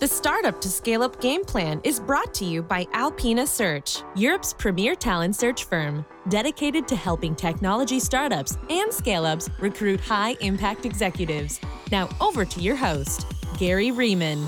The 0.00 0.06
Startup 0.06 0.60
to 0.60 0.68
Scale 0.68 1.02
Up 1.02 1.20
game 1.20 1.44
plan 1.44 1.80
is 1.82 1.98
brought 1.98 2.32
to 2.34 2.44
you 2.44 2.62
by 2.62 2.86
Alpina 2.92 3.44
Search, 3.44 4.04
Europe's 4.14 4.52
premier 4.52 4.94
talent 4.94 5.34
search 5.34 5.64
firm, 5.64 6.06
dedicated 6.28 6.86
to 6.86 6.94
helping 6.94 7.34
technology 7.34 7.98
startups 7.98 8.58
and 8.70 8.94
scale 8.94 9.26
ups 9.26 9.50
recruit 9.58 9.98
high 9.98 10.36
impact 10.40 10.86
executives. 10.86 11.60
Now, 11.90 12.08
over 12.20 12.44
to 12.44 12.60
your 12.60 12.76
host, 12.76 13.26
Gary 13.58 13.90
Riemann. 13.90 14.46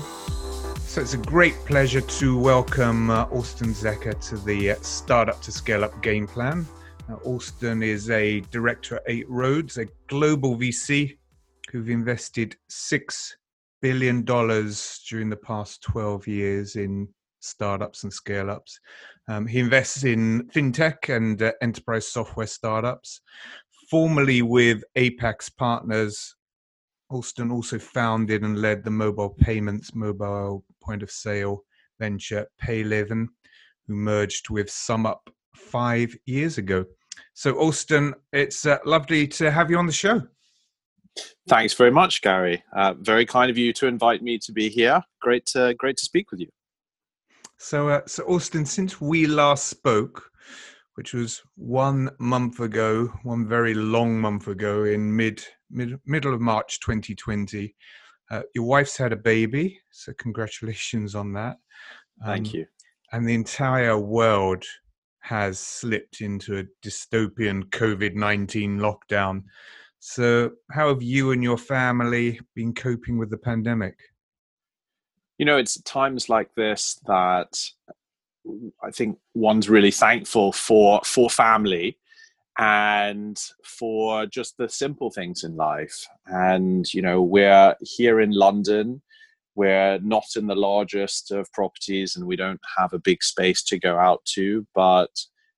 So 0.77 1.01
it's 1.01 1.15
a 1.15 1.17
great 1.17 1.55
pleasure 1.65 1.99
to 1.99 2.39
welcome 2.39 3.09
uh, 3.09 3.25
Alston 3.25 3.73
Zecha 3.73 4.17
to 4.29 4.37
the 4.37 4.71
uh, 4.71 4.75
Startup 4.75 5.41
to 5.41 5.51
Scale 5.51 5.83
Up 5.83 6.01
game 6.01 6.27
plan. 6.27 6.65
Uh, 7.09 7.15
Alston 7.25 7.83
is 7.83 8.09
a 8.09 8.39
director 8.51 8.95
at 8.95 9.03
Eight 9.07 9.29
Roads, 9.29 9.77
a 9.77 9.85
global 10.07 10.55
VC 10.55 11.17
who've 11.69 11.89
invested 11.89 12.55
six 12.69 13.35
billion 13.81 14.23
dollars 14.23 15.01
during 15.09 15.29
the 15.29 15.37
past 15.37 15.81
12 15.83 16.27
years 16.27 16.75
in 16.75 17.07
startups 17.39 18.03
and 18.03 18.13
scale 18.13 18.49
ups. 18.49 18.79
Um, 19.27 19.47
he 19.47 19.59
invests 19.59 20.03
in 20.03 20.47
fintech 20.53 21.15
and 21.15 21.41
uh, 21.41 21.51
enterprise 21.61 22.07
software 22.07 22.47
startups. 22.47 23.21
Formerly 23.89 24.41
with 24.41 24.83
Apax 24.97 25.51
Partners, 25.55 26.35
Alston 27.09 27.51
also 27.51 27.77
founded 27.77 28.43
and 28.43 28.61
led 28.61 28.83
the 28.83 28.91
mobile 28.91 29.31
payments, 29.31 29.93
mobile 29.93 30.63
point 30.81 31.03
of 31.03 31.11
sale 31.11 31.63
venture 31.99 32.47
Payleven, 32.63 33.27
who 33.87 33.95
merged 33.95 34.49
with 34.49 34.67
SumUp 34.67 35.19
five 35.55 36.15
years 36.25 36.57
ago. 36.57 36.85
So, 37.33 37.53
Alston, 37.55 38.13
it's 38.31 38.65
uh, 38.65 38.77
lovely 38.85 39.27
to 39.27 39.51
have 39.51 39.69
you 39.69 39.77
on 39.77 39.85
the 39.85 39.91
show. 39.91 40.21
Thanks 41.47 41.73
very 41.73 41.91
much, 41.91 42.21
Gary. 42.21 42.63
Uh, 42.75 42.93
very 42.99 43.25
kind 43.25 43.51
of 43.51 43.57
you 43.57 43.73
to 43.73 43.87
invite 43.87 44.21
me 44.21 44.37
to 44.39 44.51
be 44.51 44.69
here. 44.69 45.01
Great, 45.21 45.45
to, 45.47 45.73
great 45.75 45.97
to 45.97 46.05
speak 46.05 46.31
with 46.31 46.39
you. 46.39 46.47
So, 47.57 47.89
uh, 47.89 48.01
so 48.07 48.23
Alston, 48.23 48.65
since 48.65 48.99
we 49.01 49.27
last 49.27 49.67
spoke, 49.67 50.31
which 50.95 51.13
was 51.13 51.41
one 51.55 52.09
month 52.19 52.59
ago, 52.59 53.11
one 53.23 53.47
very 53.47 53.73
long 53.73 54.19
month 54.19 54.47
ago, 54.47 54.83
in 54.85 55.15
mid, 55.15 55.43
mid 55.69 55.99
middle 56.05 56.33
of 56.33 56.41
March 56.41 56.79
2020, 56.79 57.75
uh, 58.31 58.41
your 58.55 58.63
wife's 58.63 58.97
had 58.97 59.11
a 59.11 59.17
baby, 59.17 59.79
so 59.91 60.13
congratulations 60.17 61.15
on 61.15 61.33
that. 61.33 61.57
Um, 62.23 62.31
Thank 62.31 62.53
you. 62.53 62.65
And 63.11 63.27
the 63.27 63.33
entire 63.33 63.99
world 63.99 64.63
has 65.19 65.59
slipped 65.59 66.21
into 66.21 66.57
a 66.57 66.63
dystopian 66.87 67.65
COVID 67.65 68.15
19 68.15 68.79
lockdown. 68.79 69.43
So, 70.03 70.53
how 70.71 70.87
have 70.87 71.03
you 71.03 71.29
and 71.29 71.43
your 71.43 71.59
family 71.59 72.39
been 72.55 72.73
coping 72.73 73.19
with 73.19 73.29
the 73.29 73.37
pandemic? 73.37 73.99
You 75.37 75.45
know, 75.45 75.57
it's 75.57 75.79
times 75.83 76.27
like 76.27 76.55
this 76.55 76.99
that 77.05 77.55
I 78.83 78.89
think 78.89 79.19
one's 79.35 79.69
really 79.69 79.91
thankful 79.91 80.53
for 80.53 81.01
for 81.05 81.29
family 81.29 81.99
and 82.57 83.39
for 83.63 84.25
just 84.25 84.57
the 84.57 84.67
simple 84.67 85.11
things 85.11 85.43
in 85.43 85.55
life. 85.55 86.07
And 86.25 86.91
you 86.95 87.03
know, 87.03 87.21
we're 87.21 87.75
here 87.81 88.21
in 88.21 88.31
London. 88.31 89.03
We're 89.53 89.99
not 89.99 90.35
in 90.35 90.47
the 90.47 90.55
largest 90.55 91.29
of 91.29 91.51
properties, 91.53 92.15
and 92.15 92.25
we 92.25 92.35
don't 92.35 92.61
have 92.75 92.93
a 92.93 92.99
big 92.99 93.21
space 93.21 93.61
to 93.65 93.77
go 93.77 93.99
out 93.99 94.25
to. 94.33 94.65
But 94.73 95.11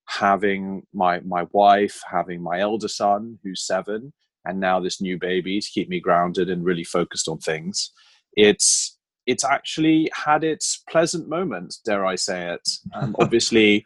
having 0.05 0.85
my 0.93 1.21
my 1.21 1.43
wife, 1.53 2.01
having 2.11 2.43
my 2.43 2.59
elder 2.59 2.89
son 2.89 3.39
who's 3.41 3.65
seven, 3.65 4.11
and 4.45 4.59
now 4.59 4.79
this 4.79 5.01
new 5.01 5.17
baby 5.17 5.59
to 5.59 5.69
keep 5.69 5.89
me 5.89 5.99
grounded 5.99 6.49
and 6.49 6.65
really 6.65 6.83
focused 6.83 7.27
on 7.27 7.37
things. 7.39 7.91
It's 8.35 8.97
it's 9.25 9.45
actually 9.45 10.11
had 10.13 10.43
its 10.43 10.83
pleasant 10.89 11.29
moments 11.29 11.77
dare 11.77 12.05
i 12.05 12.15
say 12.15 12.53
it. 12.53 12.69
Um, 12.95 13.15
obviously 13.19 13.85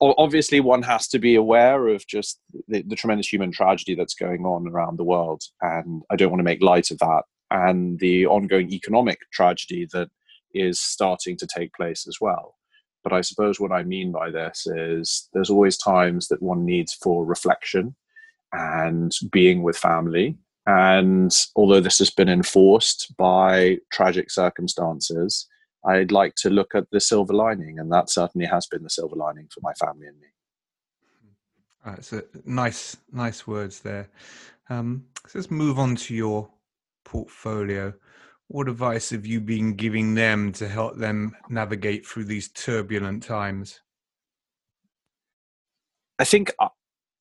obviously 0.00 0.60
one 0.60 0.82
has 0.82 1.08
to 1.08 1.18
be 1.18 1.34
aware 1.36 1.88
of 1.88 2.06
just 2.06 2.40
the, 2.68 2.82
the, 2.82 2.96
tremendous 2.96 3.32
human 3.32 3.52
tragedy 3.52 3.94
that's 3.94 4.14
going 4.14 4.44
on 4.44 4.68
around 4.68 4.98
the 4.98 5.04
world 5.04 5.42
and 5.62 6.02
i 6.10 6.16
don't 6.16 6.30
want 6.30 6.40
to 6.40 6.44
make 6.44 6.62
light 6.62 6.90
of 6.90 6.98
that 6.98 7.22
and 7.50 7.98
the 8.00 8.26
ongoing 8.26 8.70
economic 8.72 9.18
tragedy 9.32 9.86
that 9.92 10.08
is 10.52 10.80
starting 10.80 11.36
to 11.36 11.46
take 11.46 11.72
place 11.74 12.06
as 12.06 12.18
well. 12.20 12.56
But 13.02 13.12
i 13.12 13.20
suppose 13.20 13.60
what 13.60 13.72
i 13.72 13.82
mean 13.82 14.12
by 14.12 14.30
this 14.30 14.66
is 14.66 15.28
there's 15.32 15.50
always 15.50 15.76
times 15.76 16.28
that 16.28 16.42
one 16.42 16.64
needs 16.64 16.94
for 16.94 17.24
reflection 17.24 17.94
and 18.54 19.12
being 19.30 19.62
with 19.62 19.76
family. 19.76 20.38
And 20.66 21.34
although 21.56 21.80
this 21.80 21.98
has 21.98 22.10
been 22.10 22.28
enforced 22.28 23.14
by 23.18 23.78
tragic 23.92 24.30
circumstances, 24.30 25.46
I'd 25.84 26.12
like 26.12 26.34
to 26.36 26.50
look 26.50 26.74
at 26.74 26.90
the 26.90 27.00
silver 27.00 27.34
lining, 27.34 27.78
and 27.78 27.92
that 27.92 28.08
certainly 28.08 28.46
has 28.46 28.66
been 28.66 28.82
the 28.82 28.90
silver 28.90 29.16
lining 29.16 29.48
for 29.52 29.60
my 29.60 29.74
family 29.74 30.06
and 30.06 30.18
me. 30.18 30.28
Right, 31.84 32.02
so 32.02 32.22
nice, 32.46 32.96
nice 33.12 33.46
words 33.46 33.80
there. 33.80 34.08
Um, 34.70 35.04
let's 35.34 35.50
move 35.50 35.78
on 35.78 35.96
to 35.96 36.14
your 36.14 36.48
portfolio. 37.04 37.92
What 38.48 38.68
advice 38.68 39.10
have 39.10 39.26
you 39.26 39.40
been 39.40 39.74
giving 39.74 40.14
them 40.14 40.52
to 40.52 40.68
help 40.68 40.96
them 40.96 41.36
navigate 41.50 42.06
through 42.06 42.24
these 42.24 42.48
turbulent 42.48 43.22
times? 43.22 43.80
I 46.18 46.24
think 46.24 46.52
uh, 46.58 46.68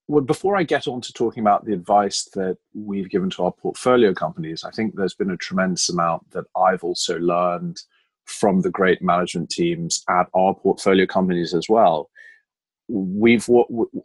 well, 0.07 0.23
before 0.23 0.57
I 0.57 0.63
get 0.63 0.87
on 0.87 1.01
to 1.01 1.13
talking 1.13 1.41
about 1.41 1.65
the 1.65 1.73
advice 1.73 2.25
that 2.33 2.57
we've 2.73 3.09
given 3.09 3.29
to 3.31 3.43
our 3.43 3.51
portfolio 3.51 4.13
companies, 4.13 4.63
I 4.63 4.71
think 4.71 4.95
there's 4.95 5.13
been 5.13 5.31
a 5.31 5.37
tremendous 5.37 5.89
amount 5.89 6.29
that 6.31 6.45
I've 6.55 6.83
also 6.83 7.17
learned 7.19 7.81
from 8.25 8.61
the 8.61 8.69
great 8.69 9.01
management 9.01 9.49
teams 9.49 10.03
at 10.09 10.27
our 10.33 10.55
portfolio 10.55 11.05
companies 11.05 11.53
as 11.53 11.67
well. 11.69 12.09
We've 12.89 13.47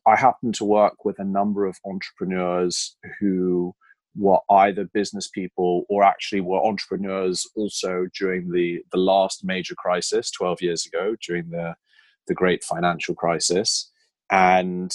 I 0.07 0.17
happen 0.17 0.53
to 0.53 0.65
work 0.65 1.05
with 1.05 1.19
a 1.19 1.25
number 1.25 1.67
of 1.67 1.79
entrepreneurs 1.85 2.97
who 3.19 3.75
were 4.17 4.39
either 4.51 4.85
business 4.85 5.29
people 5.29 5.85
or 5.89 6.05
actually 6.05 6.41
were 6.41 6.65
entrepreneurs 6.65 7.47
also 7.57 8.07
during 8.17 8.51
the 8.53 8.83
the 8.93 8.99
last 8.99 9.45
major 9.45 9.75
crisis 9.75 10.31
12 10.31 10.63
years 10.63 10.87
ago 10.87 11.17
during 11.27 11.51
the 11.51 11.75
the 12.29 12.35
great 12.35 12.63
financial 12.65 13.15
crisis 13.15 13.91
and 14.31 14.93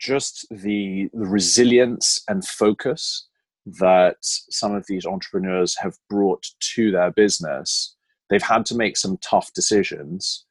just 0.00 0.46
the, 0.50 1.08
the 1.12 1.26
resilience 1.26 2.22
and 2.28 2.44
focus 2.44 3.28
that 3.66 4.16
some 4.20 4.74
of 4.74 4.86
these 4.88 5.06
entrepreneurs 5.06 5.76
have 5.78 5.96
brought 6.08 6.48
to 6.74 6.90
their 6.90 7.12
business, 7.12 7.94
they've 8.28 8.42
had 8.42 8.64
to 8.66 8.74
make 8.74 8.96
some 8.96 9.18
tough 9.18 9.52
decisions 9.52 10.44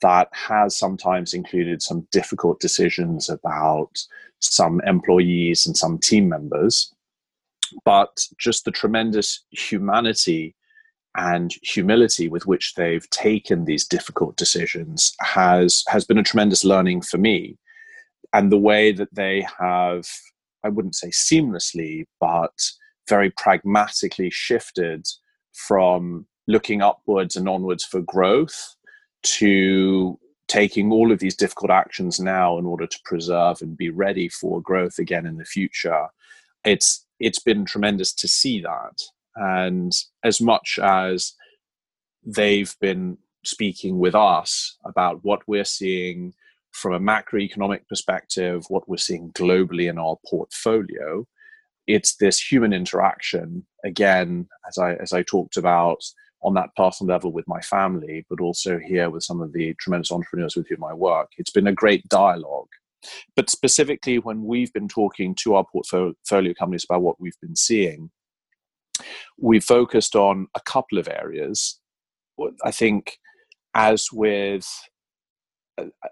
that 0.00 0.28
has 0.32 0.76
sometimes 0.76 1.34
included 1.34 1.82
some 1.82 2.06
difficult 2.10 2.58
decisions 2.60 3.28
about 3.28 3.90
some 4.40 4.80
employees 4.86 5.66
and 5.66 5.76
some 5.76 5.98
team 5.98 6.28
members. 6.28 6.92
But 7.84 8.26
just 8.38 8.64
the 8.64 8.70
tremendous 8.70 9.44
humanity 9.50 10.54
and 11.16 11.54
humility 11.62 12.28
with 12.28 12.46
which 12.46 12.74
they've 12.74 13.08
taken 13.10 13.64
these 13.64 13.86
difficult 13.86 14.36
decisions 14.36 15.14
has 15.20 15.82
has 15.88 16.04
been 16.04 16.18
a 16.18 16.22
tremendous 16.22 16.62
learning 16.62 17.00
for 17.00 17.16
me 17.16 17.56
and 18.36 18.52
the 18.52 18.58
way 18.58 18.92
that 18.92 19.14
they 19.14 19.46
have, 19.58 20.06
I 20.62 20.68
wouldn't 20.68 20.94
say 20.94 21.08
seamlessly, 21.08 22.04
but 22.20 22.52
very 23.08 23.30
pragmatically 23.30 24.28
shifted 24.28 25.06
from 25.54 26.26
looking 26.46 26.82
upwards 26.82 27.34
and 27.34 27.48
onwards 27.48 27.82
for 27.82 28.02
growth 28.02 28.76
to 29.22 30.18
taking 30.48 30.92
all 30.92 31.12
of 31.12 31.18
these 31.18 31.34
difficult 31.34 31.70
actions 31.70 32.20
now 32.20 32.58
in 32.58 32.66
order 32.66 32.86
to 32.86 33.00
preserve 33.06 33.62
and 33.62 33.74
be 33.74 33.88
ready 33.88 34.28
for 34.28 34.60
growth 34.60 34.98
again 34.98 35.24
in 35.24 35.38
the 35.38 35.44
future. 35.46 36.08
It's 36.62 37.06
it's 37.18 37.38
been 37.38 37.64
tremendous 37.64 38.12
to 38.12 38.28
see 38.28 38.60
that. 38.60 39.00
And 39.36 39.92
as 40.22 40.42
much 40.42 40.78
as 40.82 41.32
they've 42.22 42.76
been 42.82 43.16
speaking 43.46 43.98
with 43.98 44.14
us 44.14 44.76
about 44.84 45.24
what 45.24 45.40
we're 45.46 45.64
seeing 45.64 46.34
from 46.76 46.92
a 46.92 47.00
macroeconomic 47.00 47.88
perspective, 47.88 48.64
what 48.68 48.88
we're 48.88 48.98
seeing 48.98 49.32
globally 49.32 49.88
in 49.88 49.98
our 49.98 50.16
portfolio, 50.28 51.26
it's 51.86 52.16
this 52.16 52.38
human 52.38 52.72
interaction 52.72 53.66
again, 53.84 54.46
as 54.68 54.76
I 54.76 54.94
as 54.94 55.12
I 55.12 55.22
talked 55.22 55.56
about 55.56 56.02
on 56.42 56.54
that 56.54 56.74
personal 56.76 57.12
level 57.12 57.32
with 57.32 57.48
my 57.48 57.60
family, 57.60 58.26
but 58.28 58.40
also 58.40 58.78
here 58.78 59.08
with 59.08 59.22
some 59.22 59.40
of 59.40 59.52
the 59.52 59.74
tremendous 59.80 60.12
entrepreneurs 60.12 60.54
with 60.54 60.68
whom 60.68 60.84
I 60.84 60.92
work. 60.92 61.30
It's 61.38 61.50
been 61.50 61.66
a 61.66 61.72
great 61.72 62.06
dialogue. 62.08 62.68
But 63.34 63.50
specifically, 63.50 64.18
when 64.18 64.44
we've 64.44 64.72
been 64.72 64.88
talking 64.88 65.34
to 65.36 65.54
our 65.54 65.64
portfolio 65.64 66.54
companies 66.54 66.84
about 66.84 67.02
what 67.02 67.20
we've 67.20 67.40
been 67.40 67.56
seeing, 67.56 68.10
we 69.38 69.60
focused 69.60 70.14
on 70.14 70.48
a 70.54 70.60
couple 70.60 70.98
of 70.98 71.08
areas. 71.08 71.80
I 72.64 72.70
think, 72.70 73.18
as 73.74 74.08
with 74.12 74.68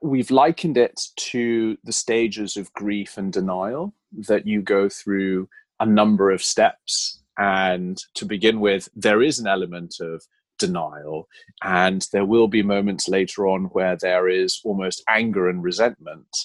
we've 0.03 0.31
likened 0.31 0.77
it 0.77 1.01
to 1.17 1.77
the 1.85 1.93
stages 1.93 2.57
of 2.57 2.73
grief 2.75 3.17
and 3.17 3.33
denial 3.33 3.95
that 4.29 4.47
you 4.47 4.63
go 4.63 4.89
through 4.89 5.49
a 5.81 5.87
number 5.87 6.31
of 6.31 6.43
steps 6.43 7.21
and 7.39 7.99
to 8.15 8.25
begin 8.25 8.61
with 8.61 8.89
there 8.95 9.23
is 9.23 9.39
an 9.39 9.47
element 9.47 9.97
of 10.01 10.23
denial. 10.59 11.29
And 11.63 12.07
there 12.13 12.25
will 12.25 12.49
be 12.49 12.63
moments 12.63 13.09
later 13.09 13.47
on 13.47 13.65
where 13.67 13.97
there 13.97 14.29
is 14.29 14.61
almost 14.65 15.03
anger 15.09 15.49
and 15.49 15.63
resentment. 15.63 16.37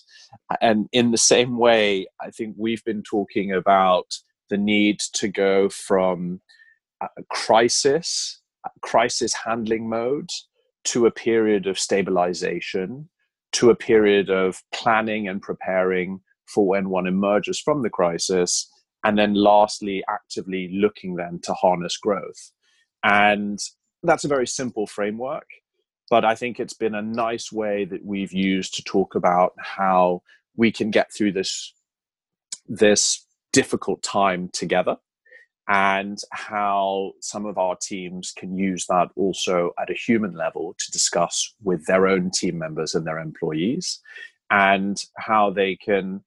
And 0.62 0.88
in 0.92 1.12
the 1.12 1.18
same 1.18 1.58
way, 1.58 2.08
I 2.22 2.32
think 2.32 2.56
we've 2.58 2.84
been 2.84 3.04
talking 3.04 3.52
about 3.52 4.08
the 4.50 4.58
need 4.58 5.00
to 5.14 5.28
go 5.28 5.70
from 5.70 6.42
crisis, 7.30 8.42
crisis 8.82 9.34
handling 9.46 9.88
mode, 9.88 10.32
to 10.90 11.06
a 11.06 11.12
period 11.12 11.68
of 11.68 11.78
stabilization, 11.78 13.08
to 13.52 13.70
a 13.70 13.76
period 13.76 14.30
of 14.32 14.64
planning 14.74 15.28
and 15.28 15.40
preparing 15.40 16.20
for 16.48 16.66
when 16.66 16.90
one 16.90 17.06
emerges 17.06 17.60
from 17.60 17.84
the 17.84 17.92
crisis. 17.92 18.68
And 19.04 19.18
then 19.18 19.36
lastly, 19.36 20.04
actively 20.10 20.70
looking 20.74 21.16
then 21.16 21.40
to 21.44 21.54
harness 21.54 21.96
growth. 21.96 22.52
And 23.04 23.60
that's 24.02 24.24
a 24.24 24.30
very 24.30 24.48
simple 24.48 24.88
framework, 24.88 25.46
but 26.10 26.26
I 26.26 26.34
think 26.34 26.60
it's 26.60 26.74
been 26.74 26.96
a 26.96 27.04
nice 27.04 27.52
way 27.52 27.86
that 27.86 28.04
we've 28.04 28.34
used 28.34 28.74
to 28.76 28.84
talk 28.84 29.14
about 29.14 29.54
how 29.60 30.24
we 30.56 30.72
can 30.72 30.90
get 30.90 31.14
through 31.14 31.34
this 31.34 31.74
this 32.68 33.26
difficult 33.52 34.04
time 34.04 34.50
together 34.54 34.98
and 35.70 36.18
how 36.32 37.12
some 37.22 37.46
of 37.46 37.60
our 37.60 37.76
teams 37.76 38.34
can 38.36 38.58
use 38.58 38.88
that 38.88 39.08
also 39.16 39.72
at 39.80 39.92
a 39.92 39.94
human 39.94 40.34
level 40.34 40.76
to 40.80 40.92
discuss 40.92 41.54
with 41.64 41.86
their 41.86 42.08
own 42.08 42.32
team 42.32 42.58
members 42.58 42.96
and 42.96 43.06
their 43.06 43.20
employees 43.20 44.02
and 44.50 45.06
how 45.18 45.52
they 45.52 45.76
can 45.76 46.24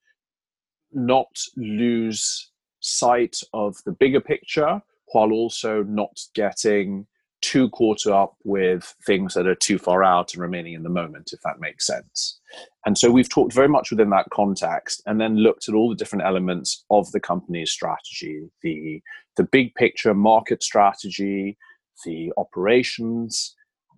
not 0.92 1.26
lose 1.56 2.50
sight 2.78 3.40
of 3.52 3.76
the 3.84 3.90
bigger 3.90 4.20
picture 4.20 4.80
while 5.08 5.32
also 5.32 5.82
not 5.82 6.20
getting 6.34 7.04
too 7.40 7.68
caught 7.70 8.06
up 8.06 8.36
with 8.44 8.94
things 9.04 9.34
that 9.34 9.48
are 9.48 9.56
too 9.56 9.76
far 9.76 10.04
out 10.04 10.32
and 10.32 10.40
remaining 10.40 10.74
in 10.74 10.84
the 10.84 10.88
moment, 10.88 11.32
if 11.32 11.40
that 11.40 11.58
makes 11.58 11.86
sense. 11.86 12.38
And 12.86 12.96
so 12.96 13.10
we've 13.10 13.28
talked 13.28 13.52
very 13.52 13.68
much 13.68 13.90
within 13.90 14.10
that 14.10 14.30
context 14.30 15.02
and 15.06 15.20
then 15.20 15.36
looked 15.36 15.68
at 15.68 15.74
all 15.74 15.88
the 15.88 15.96
different 15.96 16.24
elements 16.24 16.84
of 16.90 17.10
the 17.10 17.20
company's 17.20 17.70
strategy 17.70 18.48
the, 18.62 19.02
the 19.36 19.44
big 19.44 19.74
picture 19.74 20.14
market 20.14 20.62
strategy, 20.62 21.56
the 22.04 22.32
operations, 22.36 23.54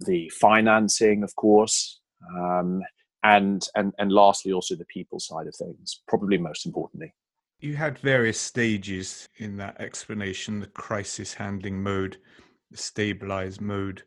the 0.06 0.28
financing, 0.30 1.22
of 1.22 1.34
course, 1.36 2.00
um, 2.36 2.82
and, 3.22 3.66
and, 3.74 3.92
and 3.98 4.12
lastly, 4.12 4.52
also 4.52 4.74
the 4.74 4.84
people 4.86 5.18
side 5.18 5.46
of 5.46 5.54
things, 5.56 6.02
probably 6.06 6.36
most 6.38 6.66
importantly. 6.66 7.14
You 7.60 7.76
had 7.76 7.98
various 7.98 8.38
stages 8.38 9.28
in 9.38 9.56
that 9.56 9.80
explanation 9.80 10.60
the 10.60 10.66
crisis 10.66 11.32
handling 11.32 11.82
mode 11.82 12.18
the 12.74 12.76
stabilize 12.76 13.60
mode. 13.60 14.02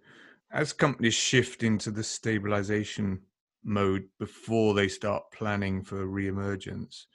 As 0.51 0.73
companies 0.73 1.13
shift 1.13 1.63
into 1.63 1.89
the 1.89 2.03
stabilization 2.03 3.21
mode 3.63 4.07
before 4.19 4.73
they 4.73 4.89
start 4.89 5.23
planning 5.33 5.81
for 5.83 6.05
reemergence, 6.05 7.05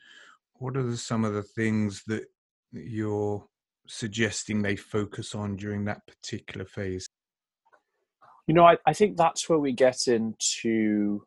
what 0.54 0.78
are 0.78 0.96
some 0.96 1.24
of 1.24 1.34
the 1.34 1.42
things 1.42 2.02
that 2.06 2.24
you're 2.72 3.44
suggesting 3.86 4.62
they 4.62 4.76
focus 4.76 5.34
on 5.34 5.56
during 5.56 5.84
that 5.84 6.06
particular 6.06 6.64
phase? 6.64 7.06
You 8.46 8.54
know, 8.54 8.64
I, 8.64 8.76
I 8.86 8.92
think 8.92 9.16
that's 9.16 9.48
where 9.48 9.58
we 9.58 9.72
get 9.72 10.08
into 10.08 11.24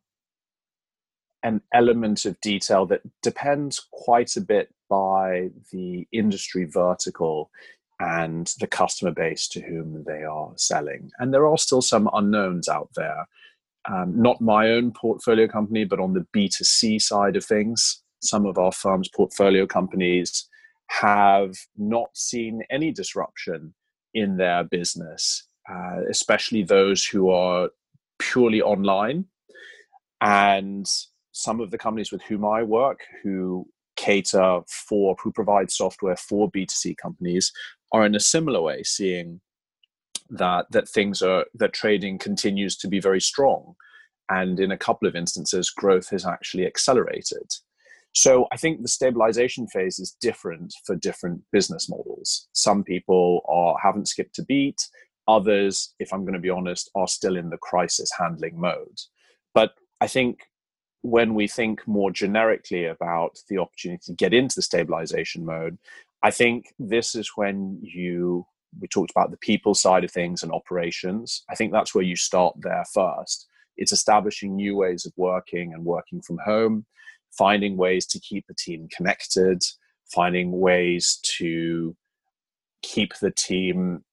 an 1.44 1.62
element 1.74 2.26
of 2.26 2.40
detail 2.42 2.86
that 2.88 3.02
depends 3.22 3.88
quite 3.92 4.36
a 4.36 4.42
bit 4.42 4.74
by 4.90 5.50
the 5.72 6.08
industry 6.12 6.66
vertical 6.66 7.52
and 8.00 8.52
the 8.60 8.68
customer 8.68 9.12
base 9.12 9.48
to 9.48 9.62
whom 9.62 10.04
they 10.06 10.24
are 10.24 10.52
selling. 10.56 11.12
And 11.20 11.34
there 11.34 11.48
are 11.48 11.58
still 11.58 11.82
some 11.82 12.10
unknowns 12.14 12.68
out 12.68 12.90
there. 12.96 13.28
Um, 13.88 14.20
not 14.20 14.42
my 14.42 14.70
own 14.72 14.92
portfolio 14.92 15.48
company, 15.48 15.86
but 15.86 16.00
on 16.00 16.14
the 16.14 16.26
B2C 16.36 17.02
side 17.02 17.36
of 17.36 17.46
things, 17.46 18.02
some 18.22 18.46
of 18.46 18.58
our 18.58 18.72
firm's 18.72 19.08
portfolio 19.08 19.68
companies 19.68 20.50
have 20.88 21.56
not 21.78 22.10
seen 22.16 22.62
any 22.70 22.92
disruption 22.92 23.74
in 24.14 24.38
their 24.38 24.64
business, 24.64 25.48
uh, 25.70 26.02
especially 26.10 26.64
those 26.64 27.06
who 27.06 27.30
are 27.30 27.70
purely 28.20 28.62
online. 28.62 29.26
And 30.22 30.88
some 31.32 31.60
of 31.60 31.72
the 31.72 31.78
companies 31.78 32.12
with 32.12 32.22
whom 32.24 32.46
I 32.46 32.64
work, 32.64 33.02
who 33.24 33.68
cater 33.96 34.62
for, 34.68 35.16
who 35.22 35.32
provide 35.32 35.72
software 35.72 36.16
for 36.16 36.50
B2C 36.52 36.98
companies, 36.98 37.52
are 37.92 38.06
in 38.06 38.16
a 38.16 38.20
similar 38.20 38.62
way 38.62 38.84
seeing 38.84 39.42
that 40.30 40.66
that 40.72 40.90
things 40.90 41.22
are 41.22 41.46
that 41.54 41.74
trading 41.74 42.18
continues 42.18 42.76
to 42.78 42.88
be 42.88 43.00
very 43.00 43.22
strong 43.22 43.76
and 44.30 44.60
in 44.60 44.72
a 44.72 44.78
couple 44.78 45.08
of 45.08 45.16
instances 45.16 45.70
growth 45.70 46.10
has 46.10 46.26
actually 46.26 46.66
accelerated 46.66 47.48
so 48.16 48.48
i 48.52 48.58
think 48.58 48.82
the 48.82 48.88
stabilization 48.88 49.68
phase 49.68 50.00
is 50.00 50.18
different 50.22 50.74
for 50.86 50.96
different 50.96 51.42
business 51.52 51.90
models 51.90 52.48
some 52.54 52.84
people 52.84 53.42
are 53.48 53.76
haven't 53.82 54.08
skipped 54.08 54.40
a 54.40 54.44
beat 54.44 54.88
others 55.28 55.94
if 56.00 56.14
i'm 56.14 56.22
going 56.22 56.34
to 56.34 56.40
be 56.40 56.50
honest 56.50 56.90
are 56.96 57.08
still 57.08 57.36
in 57.36 57.50
the 57.50 57.58
crisis 57.58 58.10
handling 58.18 58.60
mode 58.60 59.00
but 59.54 59.74
i 60.02 60.08
think 60.08 60.40
when 61.02 61.36
we 61.36 61.48
think 61.48 61.88
more 61.88 62.10
generically 62.10 62.86
about 62.86 63.38
the 63.48 63.60
opportunity 63.60 64.02
to 64.04 64.14
get 64.14 64.34
into 64.34 64.56
the 64.56 64.62
stabilization 64.62 65.46
mode 65.46 65.78
I 66.26 66.32
think 66.32 66.74
this 66.80 67.14
is 67.14 67.34
when 67.36 67.78
you 67.84 68.48
we 68.80 68.88
talked 68.88 69.12
about 69.12 69.30
the 69.30 69.38
people 69.38 69.76
side 69.76 70.04
of 70.04 70.12
things 70.12 70.42
and 70.42 70.52
operations. 70.52 71.44
I 71.52 71.56
think 71.56 71.72
that's 71.72 71.94
where 71.94 72.04
you 72.04 72.16
start 72.16 72.56
there 72.60 72.84
first. 72.92 73.48
It's 73.78 73.92
establishing 73.92 74.56
new 74.56 74.76
ways 74.76 75.06
of 75.06 75.14
working 75.18 75.72
and 75.74 75.86
working 75.86 76.24
from 76.24 76.40
home, 76.44 76.88
finding 77.38 77.78
ways 77.78 78.06
to 78.08 78.20
keep 78.20 78.46
the 78.48 78.54
team 78.54 78.88
connected, 78.96 79.62
finding 80.14 80.60
ways 80.60 81.20
to 81.38 81.96
keep 82.82 83.14
the 83.20 83.32
team 83.32 84.04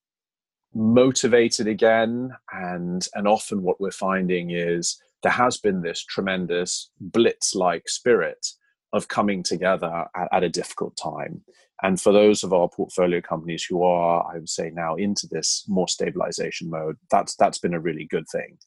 motivated 0.75 1.67
again 1.67 2.31
and 2.51 3.07
and 3.15 3.29
often 3.29 3.63
what 3.63 3.79
we're 3.79 3.91
finding 3.91 4.51
is 4.51 4.99
there 5.23 5.31
has 5.31 5.59
been 5.59 5.83
this 5.83 6.03
tremendous 6.03 6.91
blitz 6.99 7.55
like 7.55 7.87
spirit 7.87 8.47
of 8.95 9.09
coming 9.09 9.43
together 9.43 10.07
at, 10.17 10.29
at, 10.33 10.43
a 10.43 10.49
difficult 10.49 10.97
time 10.97 11.45
and 11.83 12.01
for 12.01 12.13
those 12.13 12.45
of 12.45 12.53
our 12.53 12.69
portfolio 12.69 13.21
companies 13.21 13.65
who 13.65 13.83
are, 13.83 14.25
I 14.33 14.39
would 14.39 14.49
say, 14.49 14.71
now 14.73 14.95
into 14.95 15.27
this 15.27 15.65
more 15.69 15.89
stabilization 15.89 16.71
mode, 16.71 16.97
that's 17.11 17.35
that's 17.35 17.59
been 17.59 17.75
a 17.75 17.81
really 17.81 18.07
good 18.09 18.27
thing. 18.31 18.59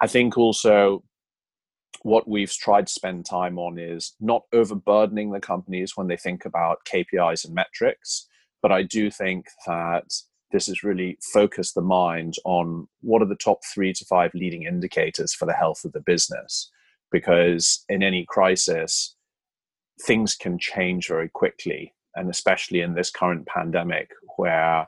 I 0.00 0.06
think 0.06 0.38
also 0.38 1.04
what 2.06 2.28
we've 2.28 2.52
tried 2.52 2.86
to 2.86 2.92
spend 2.92 3.26
time 3.26 3.58
on 3.58 3.80
is 3.80 4.14
not 4.20 4.44
overburdening 4.52 5.32
the 5.32 5.40
companies 5.40 5.96
when 5.96 6.06
they 6.06 6.16
think 6.16 6.44
about 6.44 6.86
KPIs 6.86 7.44
and 7.44 7.52
metrics, 7.52 8.28
but 8.62 8.70
I 8.70 8.84
do 8.84 9.10
think 9.10 9.46
that 9.66 10.04
this 10.52 10.68
has 10.68 10.84
really 10.84 11.18
focused 11.32 11.74
the 11.74 11.82
mind 11.82 12.34
on 12.44 12.86
what 13.00 13.22
are 13.22 13.28
the 13.28 13.34
top 13.34 13.58
three 13.74 13.92
to 13.92 14.04
five 14.04 14.30
leading 14.34 14.62
indicators 14.62 15.34
for 15.34 15.46
the 15.46 15.52
health 15.52 15.84
of 15.84 15.90
the 15.90 16.00
business. 16.00 16.70
Because 17.10 17.84
in 17.88 18.04
any 18.04 18.24
crisis, 18.28 19.16
things 20.00 20.36
can 20.36 20.60
change 20.60 21.08
very 21.08 21.28
quickly 21.28 21.92
and 22.14 22.30
especially 22.30 22.82
in 22.82 22.94
this 22.94 23.10
current 23.10 23.48
pandemic 23.48 24.10
where 24.36 24.86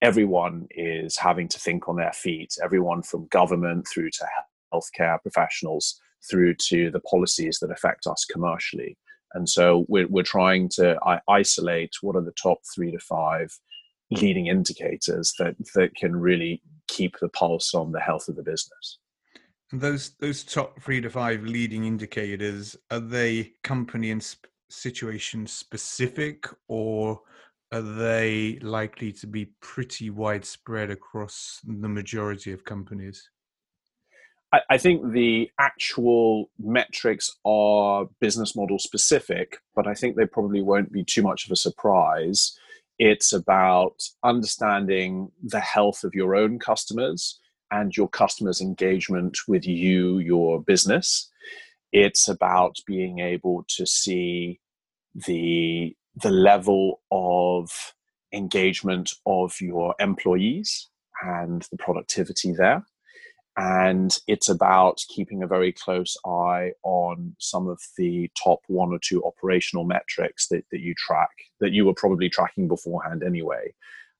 everyone 0.00 0.66
is 0.70 1.18
having 1.18 1.48
to 1.48 1.60
think 1.60 1.90
on 1.90 1.96
their 1.96 2.14
feet, 2.14 2.54
everyone 2.64 3.02
from 3.02 3.26
government 3.26 3.86
through 3.86 4.08
to 4.12 4.26
healthcare 4.72 5.20
professionals 5.20 6.00
through 6.28 6.54
to 6.54 6.90
the 6.90 7.00
policies 7.00 7.58
that 7.60 7.70
affect 7.70 8.06
us 8.06 8.24
commercially. 8.24 8.96
And 9.34 9.48
so 9.48 9.84
we're, 9.88 10.08
we're 10.08 10.22
trying 10.22 10.68
to 10.70 10.98
isolate 11.28 11.92
what 12.00 12.16
are 12.16 12.22
the 12.22 12.32
top 12.32 12.58
three 12.74 12.90
to 12.92 12.98
five 12.98 13.50
leading 14.10 14.46
indicators 14.46 15.34
that, 15.38 15.54
that 15.74 15.94
can 15.94 16.16
really 16.16 16.62
keep 16.88 17.18
the 17.20 17.28
pulse 17.28 17.74
on 17.74 17.92
the 17.92 18.00
health 18.00 18.28
of 18.28 18.36
the 18.36 18.42
business. 18.42 18.98
And 19.70 19.80
those 19.80 20.12
those 20.18 20.44
top 20.44 20.80
three 20.80 21.00
to 21.02 21.10
five 21.10 21.42
leading 21.42 21.84
indicators 21.84 22.74
are 22.90 23.00
they 23.00 23.52
company 23.62 24.10
and 24.10 24.36
situation 24.70 25.46
specific 25.46 26.46
or 26.68 27.20
are 27.72 27.82
they 27.82 28.58
likely 28.62 29.12
to 29.12 29.26
be 29.26 29.52
pretty 29.60 30.08
widespread 30.08 30.90
across 30.90 31.60
the 31.64 31.88
majority 31.88 32.50
of 32.52 32.64
companies? 32.64 33.28
I, 34.70 34.78
think 34.78 35.12
the 35.12 35.50
actual 35.60 36.50
metrics 36.58 37.36
are 37.44 38.06
business 38.18 38.56
model 38.56 38.78
specific, 38.78 39.58
but 39.76 39.86
I 39.86 39.92
think 39.92 40.16
they 40.16 40.24
probably 40.24 40.62
won't 40.62 40.90
be 40.90 41.04
too 41.04 41.22
much 41.22 41.44
of 41.44 41.52
a 41.52 41.56
surprise. 41.56 42.58
It's 42.98 43.32
about 43.34 44.02
understanding 44.24 45.30
the 45.42 45.60
health 45.60 46.02
of 46.02 46.14
your 46.14 46.34
own 46.34 46.58
customers 46.58 47.38
and 47.70 47.94
your 47.94 48.08
customers' 48.08 48.62
engagement 48.62 49.36
with 49.46 49.66
you, 49.66 50.18
your 50.18 50.62
business 50.62 51.30
it's 51.92 52.28
about 52.28 52.78
being 52.86 53.20
able 53.20 53.64
to 53.68 53.86
see 53.86 54.60
the 55.14 55.94
the 56.16 56.30
level 56.30 57.00
of 57.10 57.94
engagement 58.32 59.12
of 59.24 59.60
your 59.60 59.94
employees 60.00 60.88
and 61.22 61.66
the 61.70 61.76
productivity 61.76 62.52
there. 62.52 62.84
And 63.60 64.16
it's 64.28 64.48
about 64.48 65.02
keeping 65.08 65.42
a 65.42 65.48
very 65.48 65.72
close 65.72 66.16
eye 66.24 66.70
on 66.84 67.34
some 67.40 67.66
of 67.66 67.80
the 67.96 68.30
top 68.40 68.60
one 68.68 68.90
or 68.90 69.00
two 69.02 69.20
operational 69.24 69.84
metrics 69.84 70.46
that, 70.48 70.64
that 70.70 70.78
you 70.78 70.94
track, 70.94 71.30
that 71.58 71.72
you 71.72 71.84
were 71.84 71.94
probably 71.94 72.28
tracking 72.28 72.68
beforehand 72.68 73.24
anyway. 73.24 73.74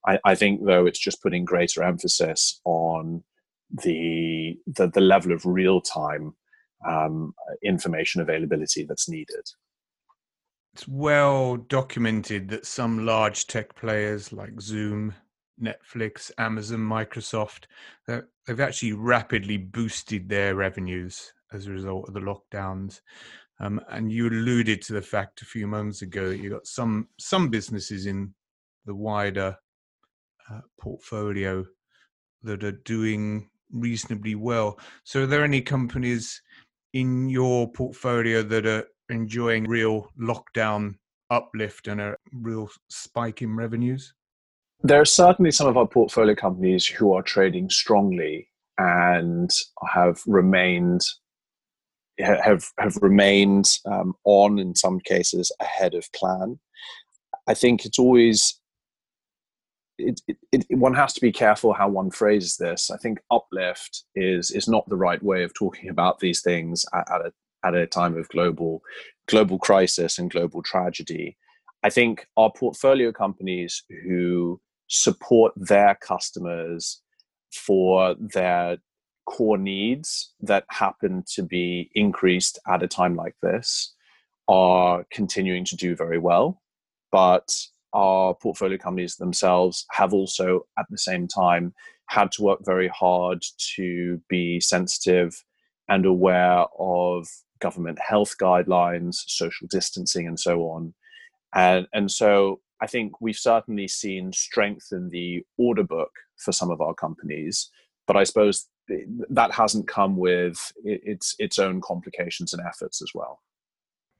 I, 0.04 0.18
I 0.24 0.34
think, 0.34 0.64
though, 0.64 0.86
it's 0.86 0.98
just 0.98 1.22
putting 1.22 1.44
greater 1.44 1.84
emphasis 1.84 2.60
on 2.64 3.22
the, 3.70 4.58
the, 4.66 4.88
the 4.88 5.00
level 5.00 5.30
of 5.30 5.46
real 5.46 5.80
time 5.82 6.34
um, 6.84 7.32
information 7.62 8.20
availability 8.20 8.84
that's 8.84 9.08
needed. 9.08 9.46
It's 10.74 10.88
well 10.88 11.56
documented 11.56 12.48
that 12.48 12.66
some 12.66 13.06
large 13.06 13.46
tech 13.46 13.76
players 13.76 14.32
like 14.32 14.60
Zoom, 14.60 15.14
Netflix, 15.62 16.30
Amazon, 16.38 16.80
Microsoft, 16.80 17.64
they've 18.06 18.60
actually 18.60 18.92
rapidly 18.92 19.56
boosted 19.56 20.28
their 20.28 20.54
revenues 20.54 21.32
as 21.52 21.66
a 21.66 21.72
result 21.72 22.08
of 22.08 22.14
the 22.14 22.20
lockdowns. 22.20 23.00
Um, 23.60 23.80
and 23.90 24.12
you 24.12 24.28
alluded 24.28 24.82
to 24.82 24.92
the 24.92 25.02
fact 25.02 25.42
a 25.42 25.46
few 25.46 25.66
moments 25.66 26.02
ago 26.02 26.28
that 26.28 26.38
you 26.38 26.50
got 26.50 26.66
some 26.66 27.08
some 27.18 27.48
businesses 27.48 28.06
in 28.06 28.32
the 28.86 28.94
wider 28.94 29.56
uh, 30.50 30.60
portfolio 30.80 31.64
that 32.42 32.62
are 32.62 32.72
doing 32.72 33.50
reasonably 33.72 34.34
well. 34.34 34.78
So, 35.04 35.24
are 35.24 35.26
there 35.26 35.44
any 35.44 35.60
companies 35.60 36.40
in 36.92 37.28
your 37.28 37.70
portfolio 37.72 38.42
that 38.42 38.66
are 38.66 38.84
enjoying 39.08 39.64
real 39.64 40.08
lockdown 40.20 40.94
uplift 41.30 41.88
and 41.88 42.00
a 42.00 42.16
real 42.32 42.70
spike 42.88 43.42
in 43.42 43.56
revenues? 43.56 44.14
There 44.82 45.00
are 45.00 45.04
certainly 45.04 45.50
some 45.50 45.66
of 45.66 45.76
our 45.76 45.88
portfolio 45.88 46.34
companies 46.34 46.86
who 46.86 47.12
are 47.12 47.22
trading 47.22 47.68
strongly 47.68 48.48
and 48.78 49.50
have 49.92 50.22
remained 50.26 51.02
have 52.20 52.70
have 52.78 52.96
remained 53.00 53.68
um, 53.86 54.14
on 54.24 54.58
in 54.58 54.74
some 54.74 55.00
cases 55.00 55.52
ahead 55.60 55.94
of 55.94 56.10
plan. 56.12 56.58
I 57.46 57.54
think 57.54 57.84
it's 57.84 57.98
always 57.98 58.60
it, 59.98 60.20
it, 60.28 60.36
it, 60.52 60.78
one 60.78 60.94
has 60.94 61.12
to 61.14 61.20
be 61.20 61.32
careful 61.32 61.72
how 61.72 61.88
one 61.88 62.10
phrases 62.10 62.56
this. 62.56 62.90
I 62.90 62.96
think 62.98 63.18
uplift 63.32 64.04
is 64.14 64.50
is 64.52 64.68
not 64.68 64.88
the 64.88 64.96
right 64.96 65.22
way 65.22 65.42
of 65.42 65.54
talking 65.54 65.88
about 65.90 66.20
these 66.20 66.40
things 66.40 66.84
at, 66.94 67.10
at 67.10 67.20
a 67.26 67.32
at 67.64 67.74
a 67.74 67.86
time 67.86 68.16
of 68.16 68.28
global 68.28 68.82
global 69.26 69.58
crisis 69.58 70.18
and 70.18 70.30
global 70.30 70.62
tragedy. 70.62 71.36
I 71.82 71.90
think 71.90 72.26
our 72.36 72.52
portfolio 72.52 73.12
companies 73.12 73.82
who 74.04 74.60
support 74.88 75.52
their 75.56 75.94
customers 75.94 77.00
for 77.52 78.14
their 78.18 78.78
core 79.26 79.58
needs 79.58 80.32
that 80.40 80.64
happen 80.70 81.22
to 81.34 81.42
be 81.42 81.90
increased 81.94 82.58
at 82.66 82.82
a 82.82 82.88
time 82.88 83.14
like 83.14 83.36
this 83.42 83.94
are 84.48 85.04
continuing 85.12 85.64
to 85.66 85.76
do 85.76 85.94
very 85.94 86.18
well. 86.18 86.62
But 87.12 87.54
our 87.92 88.34
portfolio 88.34 88.78
companies 88.78 89.16
themselves 89.16 89.84
have 89.92 90.12
also, 90.12 90.66
at 90.78 90.86
the 90.90 90.98
same 90.98 91.28
time, 91.28 91.74
had 92.06 92.32
to 92.32 92.42
work 92.42 92.60
very 92.64 92.88
hard 92.88 93.42
to 93.76 94.20
be 94.28 94.60
sensitive 94.60 95.44
and 95.88 96.06
aware 96.06 96.64
of 96.78 97.28
government 97.60 97.98
health 97.98 98.36
guidelines, 98.40 99.16
social 99.26 99.66
distancing, 99.70 100.26
and 100.26 100.40
so 100.40 100.62
on. 100.62 100.94
And, 101.54 101.86
and 101.92 102.10
so 102.10 102.60
I 102.80 102.86
think 102.86 103.20
we've 103.20 103.36
certainly 103.36 103.88
seen 103.88 104.32
strength 104.32 104.88
in 104.92 105.10
the 105.10 105.42
order 105.56 105.82
book 105.82 106.10
for 106.36 106.52
some 106.52 106.70
of 106.70 106.80
our 106.80 106.94
companies, 106.94 107.70
but 108.06 108.16
I 108.16 108.24
suppose 108.24 108.68
that 108.88 109.52
hasn't 109.52 109.88
come 109.88 110.16
with 110.16 110.72
its 110.84 111.34
its 111.38 111.58
own 111.58 111.80
complications 111.80 112.52
and 112.52 112.62
efforts 112.66 113.02
as 113.02 113.10
well. 113.14 113.40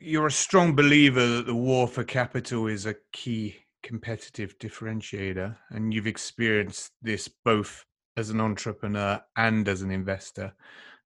You're 0.00 0.26
a 0.26 0.32
strong 0.32 0.76
believer 0.76 1.26
that 1.26 1.46
the 1.46 1.54
war 1.54 1.88
for 1.88 2.04
capital 2.04 2.66
is 2.66 2.86
a 2.86 2.96
key 3.12 3.56
competitive 3.82 4.58
differentiator, 4.58 5.56
and 5.70 5.94
you've 5.94 6.06
experienced 6.06 6.92
this 7.02 7.28
both 7.44 7.84
as 8.16 8.30
an 8.30 8.40
entrepreneur 8.40 9.20
and 9.36 9.68
as 9.68 9.82
an 9.82 9.90
investor. 9.90 10.52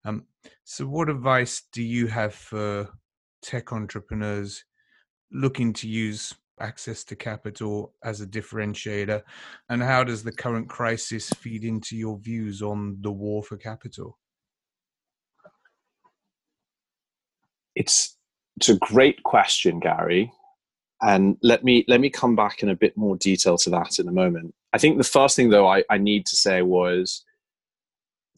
Um, 0.04 0.24
so, 0.64 0.86
what 0.86 1.08
advice 1.08 1.62
do 1.72 1.82
you 1.82 2.06
have 2.08 2.34
for 2.34 2.88
tech 3.42 3.72
entrepreneurs 3.72 4.64
looking 5.30 5.72
to 5.74 5.88
use 5.88 6.34
access 6.62 7.04
to 7.04 7.16
capital 7.16 7.94
as 8.04 8.20
a 8.20 8.26
differentiator? 8.26 9.22
And 9.68 9.82
how 9.82 10.04
does 10.04 10.22
the 10.22 10.32
current 10.32 10.68
crisis 10.68 11.28
feed 11.30 11.64
into 11.64 11.96
your 11.96 12.18
views 12.18 12.62
on 12.62 12.98
the 13.00 13.12
war 13.12 13.42
for 13.42 13.56
capital? 13.56 14.18
It's 17.74 18.16
it's 18.56 18.68
a 18.68 18.76
great 18.76 19.22
question, 19.22 19.80
Gary. 19.80 20.32
And 21.00 21.36
let 21.42 21.64
me 21.64 21.84
let 21.88 22.00
me 22.00 22.10
come 22.10 22.36
back 22.36 22.62
in 22.62 22.68
a 22.68 22.76
bit 22.76 22.96
more 22.96 23.16
detail 23.16 23.58
to 23.58 23.70
that 23.70 23.98
in 23.98 24.08
a 24.08 24.12
moment. 24.12 24.54
I 24.72 24.78
think 24.78 24.98
the 24.98 25.04
first 25.04 25.36
thing 25.36 25.50
though 25.50 25.66
I, 25.66 25.82
I 25.90 25.98
need 25.98 26.26
to 26.26 26.36
say 26.36 26.62
was 26.62 27.24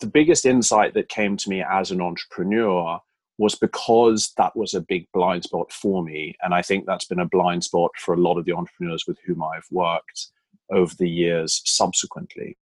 the 0.00 0.06
biggest 0.06 0.46
insight 0.46 0.94
that 0.94 1.08
came 1.08 1.36
to 1.36 1.50
me 1.50 1.62
as 1.62 1.90
an 1.90 2.00
entrepreneur 2.00 3.00
was 3.38 3.54
because 3.54 4.32
that 4.36 4.54
was 4.56 4.74
a 4.74 4.80
big 4.80 5.06
blind 5.12 5.44
spot 5.44 5.72
for 5.72 6.04
me. 6.04 6.36
And 6.42 6.54
I 6.54 6.62
think 6.62 6.86
that's 6.86 7.06
been 7.06 7.20
a 7.20 7.28
blind 7.28 7.64
spot 7.64 7.90
for 7.98 8.14
a 8.14 8.20
lot 8.20 8.38
of 8.38 8.44
the 8.44 8.52
entrepreneurs 8.52 9.04
with 9.06 9.18
whom 9.26 9.42
I've 9.42 9.66
worked 9.70 10.28
over 10.70 10.94
the 10.94 11.08
years 11.08 11.60
subsequently. 11.64 12.56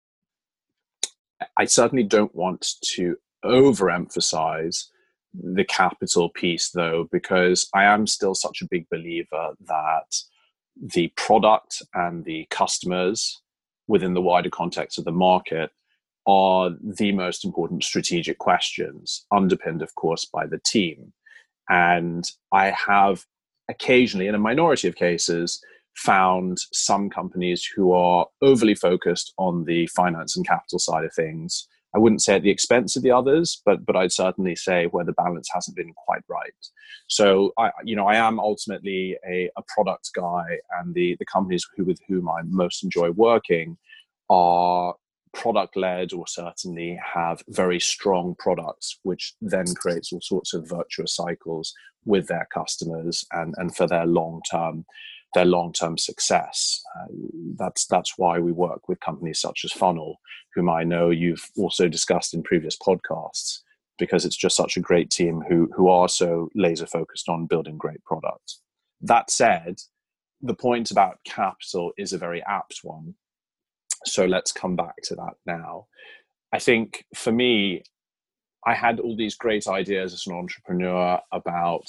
I 1.57 1.65
certainly 1.65 2.05
don't 2.05 2.35
want 2.35 2.75
to 2.95 3.17
overemphasize 3.45 4.87
the 5.33 5.65
capital 5.65 6.29
piece, 6.29 6.71
though, 6.71 7.09
because 7.11 7.69
I 7.75 7.85
am 7.85 8.07
still 8.07 8.35
such 8.35 8.63
a 8.63 8.69
big 8.71 8.89
believer 8.91 9.55
that 9.67 10.17
the 10.77 11.09
product 11.17 11.83
and 11.95 12.25
the 12.25 12.47
customers 12.51 13.43
within 13.87 14.15
the 14.15 14.21
wider 14.21 14.51
context 14.51 14.99
of 14.99 15.05
the 15.05 15.13
market 15.13 15.71
are 16.31 16.71
the 16.81 17.11
most 17.11 17.45
important 17.45 17.83
strategic 17.83 18.39
questions, 18.39 19.27
underpinned, 19.33 19.83
of 19.83 19.93
course, 19.97 20.25
by 20.25 20.47
the 20.47 20.61
team. 20.65 21.13
And 21.69 22.25
I 22.53 22.67
have 22.71 23.25
occasionally, 23.69 24.29
in 24.29 24.37
a 24.37 24.39
minority 24.39 24.87
of 24.87 24.95
cases, 24.95 25.61
found 25.97 26.59
some 26.73 27.11
companies 27.11 27.69
who 27.75 27.93
are 27.93 28.27
overly 28.43 28.77
focused 28.77 29.35
on 29.39 29.65
the 29.65 29.89
finance 29.89 30.37
and 30.37 30.47
capital 30.47 30.79
side 30.79 31.05
of 31.05 31.13
things. 31.15 31.67
I 31.97 31.99
wouldn't 31.99 32.23
say 32.23 32.37
at 32.37 32.43
the 32.43 32.51
expense 32.51 32.95
of 32.95 33.03
the 33.03 33.11
others, 33.11 33.61
but 33.67 33.85
but 33.85 33.97
I'd 33.97 34.13
certainly 34.13 34.55
say 34.55 34.87
where 34.87 35.05
the 35.05 35.13
balance 35.25 35.49
hasn't 35.53 35.77
been 35.77 35.93
quite 36.07 36.23
right. 36.29 36.53
So 37.09 37.53
I, 37.59 37.71
you 37.85 37.97
know, 37.97 38.07
I 38.07 38.15
am 38.15 38.39
ultimately 38.39 39.17
a, 39.29 39.51
a 39.57 39.63
product 39.75 40.11
guy, 40.15 40.45
and 40.79 40.95
the 40.95 41.17
the 41.19 41.27
companies 41.27 41.67
who 41.77 41.85
with 41.85 41.99
whom 42.09 42.29
I 42.29 42.43
most 42.45 42.85
enjoy 42.85 43.11
working 43.11 43.77
are 44.29 44.95
product 45.33 45.77
led 45.77 46.13
or 46.13 46.27
certainly 46.27 46.99
have 47.15 47.43
very 47.49 47.81
strong 47.81 48.35
products, 48.39 48.99
which 49.03 49.35
then 49.41 49.67
creates 49.75 50.13
all 50.13 50.21
sorts 50.21 50.55
of 50.55 50.69
virtuous 50.69 51.15
cycles 51.15 51.73
with 52.05 52.27
their 52.27 52.49
customers 52.53 53.25
and, 53.33 53.55
and 53.59 53.75
for 53.75 53.87
their 53.87 54.07
long 54.07 54.41
term 54.51 54.85
their 55.35 55.45
long 55.45 55.73
term 55.73 55.97
success. 55.97 56.83
Uh, 56.99 57.07
that's 57.57 57.87
that's 57.87 58.15
why 58.17 58.39
we 58.39 58.53
work 58.53 58.89
with 58.89 59.01
companies 59.01 59.41
such 59.41 59.65
as 59.65 59.73
Funnel, 59.73 60.21
whom 60.55 60.69
I 60.69 60.85
know 60.85 61.11
you've 61.11 61.49
also 61.57 61.89
discussed 61.89 62.35
in 62.35 62.43
previous 62.43 62.77
podcasts, 62.77 63.61
because 63.99 64.25
it's 64.25 64.37
just 64.37 64.57
such 64.57 64.77
a 64.77 64.81
great 64.81 65.11
team 65.11 65.43
who 65.49 65.71
who 65.77 65.89
are 65.89 66.09
so 66.09 66.49
laser 66.55 66.87
focused 66.87 67.29
on 67.29 67.47
building 67.47 67.79
great 67.79 68.03
products. 68.05 68.61
That 69.01 69.31
said, 69.31 69.77
the 70.41 70.55
point 70.55 70.91
about 70.91 71.21
capital 71.25 71.93
is 71.97 72.13
a 72.13 72.19
very 72.19 72.43
apt 72.43 72.81
one 72.83 73.15
so 74.05 74.25
let's 74.27 74.53
come 74.53 74.77
back 74.77 74.97
to 75.05 75.15
that 75.17 75.35
now. 75.47 75.87
I 76.53 76.59
think 76.59 77.05
for 77.15 77.33
me, 77.33 77.83
I 78.67 78.75
had 78.75 79.01
all 79.01 79.17
these 79.17 79.37
great 79.37 79.67
ideas 79.67 80.13
as 80.13 80.27
an 80.27 80.35
entrepreneur 80.35 81.21
about 81.33 81.85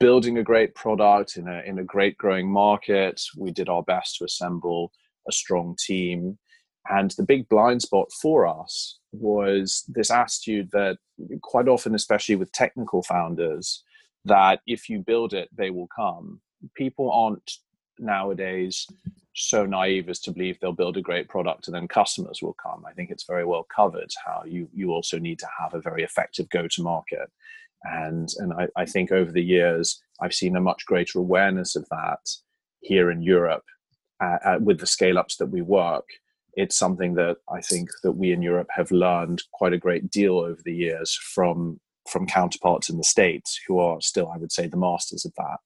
building 0.00 0.38
a 0.38 0.42
great 0.42 0.74
product 0.74 1.36
in 1.36 1.48
a, 1.48 1.62
in 1.66 1.78
a 1.78 1.84
great 1.84 2.16
growing 2.18 2.50
market. 2.50 3.20
We 3.36 3.50
did 3.50 3.68
our 3.68 3.82
best 3.82 4.16
to 4.16 4.24
assemble 4.24 4.92
a 5.28 5.32
strong 5.32 5.76
team. 5.78 6.38
And 6.88 7.10
the 7.12 7.24
big 7.24 7.48
blind 7.48 7.82
spot 7.82 8.08
for 8.20 8.46
us 8.46 8.98
was 9.12 9.84
this 9.88 10.10
attitude 10.10 10.70
that 10.72 10.98
quite 11.42 11.68
often, 11.68 11.94
especially 11.94 12.36
with 12.36 12.52
technical 12.52 13.02
founders, 13.02 13.82
that 14.24 14.60
if 14.66 14.88
you 14.88 15.00
build 15.00 15.32
it, 15.32 15.48
they 15.56 15.70
will 15.70 15.88
come. 15.94 16.40
People 16.74 17.10
aren't 17.10 17.50
nowadays 17.98 18.86
so 19.36 19.66
naive 19.66 20.08
as 20.08 20.20
to 20.20 20.30
believe 20.30 20.58
they'll 20.60 20.72
build 20.72 20.96
a 20.96 21.02
great 21.02 21.28
product 21.28 21.66
and 21.66 21.74
then 21.74 21.88
customers 21.88 22.40
will 22.40 22.54
come. 22.54 22.84
I 22.86 22.92
think 22.92 23.10
it's 23.10 23.26
very 23.26 23.44
well 23.44 23.66
covered 23.74 24.10
how 24.24 24.44
you 24.46 24.68
you 24.72 24.92
also 24.92 25.18
need 25.18 25.38
to 25.40 25.48
have 25.58 25.74
a 25.74 25.80
very 25.80 26.02
effective 26.04 26.48
go 26.50 26.68
to 26.68 26.82
market. 26.82 27.28
And 27.82 28.28
and 28.38 28.52
I, 28.52 28.68
I 28.76 28.86
think 28.86 29.10
over 29.12 29.32
the 29.32 29.42
years 29.42 30.00
I've 30.20 30.34
seen 30.34 30.56
a 30.56 30.60
much 30.60 30.86
greater 30.86 31.18
awareness 31.18 31.74
of 31.76 31.86
that 31.90 32.20
here 32.80 33.10
in 33.10 33.22
Europe 33.22 33.64
uh, 34.22 34.38
uh, 34.44 34.58
with 34.60 34.78
the 34.78 34.86
scale 34.86 35.18
ups 35.18 35.36
that 35.36 35.46
we 35.46 35.62
work 35.62 36.06
It's 36.56 36.76
something 36.76 37.14
that 37.14 37.38
I 37.52 37.60
think 37.60 37.90
that 38.02 38.12
we 38.12 38.32
in 38.32 38.42
Europe 38.42 38.68
have 38.70 38.90
learned 38.90 39.42
quite 39.52 39.72
a 39.72 39.78
great 39.78 40.10
deal 40.10 40.38
over 40.38 40.60
the 40.64 40.74
years 40.74 41.18
from 41.34 41.80
from 42.08 42.26
counterparts 42.26 42.90
in 42.90 42.98
the 42.98 43.04
States 43.04 43.58
who 43.66 43.78
are 43.78 44.00
still, 44.00 44.28
I 44.28 44.36
would 44.36 44.52
say, 44.52 44.66
the 44.66 44.76
masters 44.76 45.24
of 45.24 45.32
that. 45.38 45.58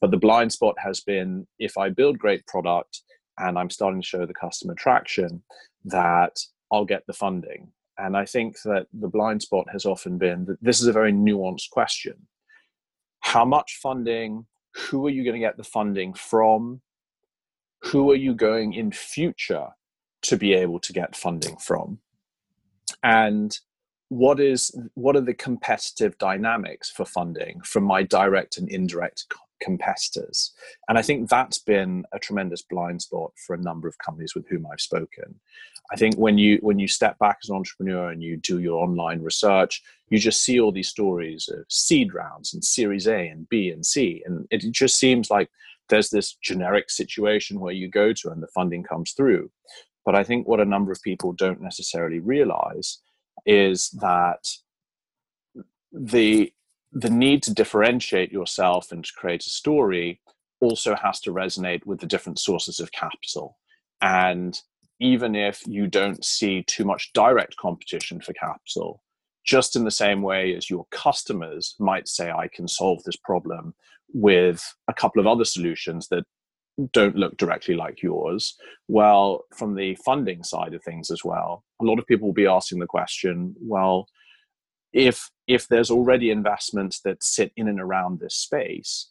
But 0.00 0.10
the 0.10 0.16
blind 0.16 0.52
spot 0.52 0.76
has 0.78 1.00
been 1.00 1.46
if 1.58 1.76
I 1.76 1.90
build 1.90 2.18
great 2.18 2.46
product 2.46 3.02
and 3.38 3.58
I'm 3.58 3.70
starting 3.70 4.00
to 4.00 4.06
show 4.06 4.26
the 4.26 4.34
customer 4.34 4.74
traction, 4.74 5.42
that 5.84 6.38
I'll 6.72 6.84
get 6.84 7.06
the 7.06 7.12
funding. 7.12 7.72
And 7.98 8.16
I 8.16 8.24
think 8.24 8.56
that 8.64 8.86
the 8.92 9.08
blind 9.08 9.42
spot 9.42 9.66
has 9.72 9.84
often 9.84 10.18
been 10.18 10.44
that 10.46 10.62
this 10.62 10.80
is 10.80 10.86
a 10.86 10.92
very 10.92 11.12
nuanced 11.12 11.70
question. 11.70 12.14
How 13.20 13.44
much 13.44 13.78
funding? 13.82 14.46
Who 14.74 15.06
are 15.06 15.10
you 15.10 15.24
going 15.24 15.34
to 15.34 15.46
get 15.46 15.56
the 15.56 15.64
funding 15.64 16.14
from? 16.14 16.80
Who 17.84 18.10
are 18.10 18.16
you 18.16 18.34
going 18.34 18.74
in 18.74 18.92
future 18.92 19.68
to 20.22 20.36
be 20.36 20.54
able 20.54 20.80
to 20.80 20.92
get 20.92 21.16
funding 21.16 21.56
from? 21.56 21.98
And 23.02 23.56
what 24.08 24.40
is 24.40 24.76
what 24.94 25.16
are 25.16 25.20
the 25.20 25.34
competitive 25.34 26.18
dynamics 26.18 26.90
for 26.90 27.04
funding 27.04 27.60
from 27.62 27.84
my 27.84 28.02
direct 28.02 28.58
and 28.58 28.68
indirect 28.68 29.26
competitors. 29.60 30.52
And 30.88 30.98
i 30.98 31.02
think 31.02 31.28
that's 31.28 31.58
been 31.58 32.04
a 32.12 32.18
tremendous 32.18 32.62
blind 32.62 33.02
spot 33.02 33.32
for 33.46 33.54
a 33.54 33.62
number 33.62 33.88
of 33.88 33.98
companies 33.98 34.34
with 34.34 34.46
whom 34.48 34.66
i've 34.66 34.80
spoken. 34.80 35.40
I 35.92 35.96
think 35.96 36.16
when 36.16 36.38
you 36.38 36.58
when 36.62 36.78
you 36.78 36.88
step 36.88 37.18
back 37.18 37.38
as 37.42 37.50
an 37.50 37.56
entrepreneur 37.56 38.10
and 38.10 38.22
you 38.22 38.36
do 38.36 38.58
your 38.60 38.82
online 38.82 39.22
research 39.22 39.82
you 40.08 40.18
just 40.18 40.42
see 40.42 40.60
all 40.60 40.72
these 40.72 40.88
stories 40.88 41.48
of 41.48 41.64
seed 41.68 42.12
rounds 42.14 42.52
and 42.52 42.64
series 42.64 43.06
a 43.06 43.28
and 43.28 43.48
b 43.48 43.70
and 43.70 43.84
c. 43.86 44.22
And 44.26 44.46
it 44.50 44.64
just 44.72 44.96
seems 44.96 45.30
like 45.30 45.50
there's 45.88 46.10
this 46.10 46.36
generic 46.42 46.90
situation 46.90 47.60
where 47.60 47.72
you 47.72 47.88
go 47.88 48.12
to 48.12 48.30
and 48.30 48.42
the 48.42 48.48
funding 48.48 48.82
comes 48.82 49.12
through. 49.12 49.50
But 50.04 50.14
i 50.14 50.24
think 50.24 50.46
what 50.46 50.60
a 50.60 50.64
number 50.64 50.92
of 50.92 51.02
people 51.02 51.32
don't 51.32 51.60
necessarily 51.60 52.20
realize 52.20 52.98
is 53.46 53.90
that 54.00 54.44
the 55.92 56.52
the 56.92 57.10
need 57.10 57.42
to 57.44 57.54
differentiate 57.54 58.32
yourself 58.32 58.90
and 58.92 59.04
to 59.04 59.12
create 59.16 59.46
a 59.46 59.50
story 59.50 60.20
also 60.60 60.94
has 60.96 61.20
to 61.20 61.32
resonate 61.32 61.84
with 61.86 62.00
the 62.00 62.06
different 62.06 62.38
sources 62.38 62.80
of 62.80 62.92
capital 62.92 63.56
and 64.02 64.60
even 64.98 65.34
if 65.34 65.62
you 65.66 65.86
don't 65.86 66.24
see 66.24 66.62
too 66.64 66.84
much 66.84 67.12
direct 67.14 67.56
competition 67.56 68.20
for 68.20 68.32
capital 68.34 69.02
just 69.44 69.74
in 69.74 69.84
the 69.84 69.90
same 69.90 70.20
way 70.20 70.54
as 70.54 70.68
your 70.68 70.86
customers 70.90 71.74
might 71.78 72.08
say 72.08 72.30
i 72.30 72.48
can 72.48 72.68
solve 72.68 73.02
this 73.04 73.16
problem 73.16 73.74
with 74.12 74.74
a 74.88 74.94
couple 74.94 75.20
of 75.20 75.26
other 75.26 75.44
solutions 75.44 76.08
that 76.08 76.24
don't 76.92 77.16
look 77.16 77.36
directly 77.36 77.74
like 77.74 78.02
yours. 78.02 78.56
Well, 78.88 79.44
from 79.56 79.74
the 79.74 79.96
funding 79.96 80.42
side 80.42 80.74
of 80.74 80.82
things 80.82 81.10
as 81.10 81.24
well, 81.24 81.64
a 81.80 81.84
lot 81.84 81.98
of 81.98 82.06
people 82.06 82.28
will 82.28 82.34
be 82.34 82.46
asking 82.46 82.78
the 82.78 82.86
question, 82.86 83.54
well, 83.60 84.06
if 84.92 85.30
if 85.46 85.68
there's 85.68 85.90
already 85.90 86.30
investments 86.30 87.00
that 87.00 87.22
sit 87.22 87.52
in 87.56 87.68
and 87.68 87.80
around 87.80 88.20
this 88.20 88.34
space, 88.34 89.10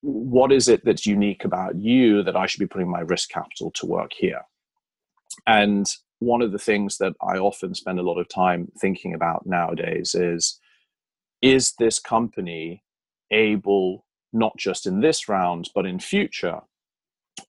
what 0.00 0.52
is 0.52 0.68
it 0.68 0.84
that's 0.84 1.06
unique 1.06 1.44
about 1.44 1.76
you 1.76 2.22
that 2.22 2.36
I 2.36 2.46
should 2.46 2.60
be 2.60 2.66
putting 2.66 2.90
my 2.90 3.00
risk 3.00 3.30
capital 3.30 3.70
to 3.72 3.86
work 3.86 4.12
here? 4.12 4.42
And 5.46 5.86
one 6.18 6.42
of 6.42 6.52
the 6.52 6.58
things 6.58 6.98
that 6.98 7.14
I 7.22 7.38
often 7.38 7.74
spend 7.74 7.98
a 7.98 8.02
lot 8.02 8.18
of 8.18 8.28
time 8.28 8.70
thinking 8.78 9.14
about 9.14 9.46
nowadays 9.46 10.14
is 10.14 10.58
is 11.42 11.72
this 11.78 11.98
company 11.98 12.82
able 13.30 14.04
not 14.32 14.56
just 14.58 14.86
in 14.86 15.00
this 15.00 15.28
round 15.28 15.70
but 15.74 15.86
in 15.86 15.98
future 15.98 16.60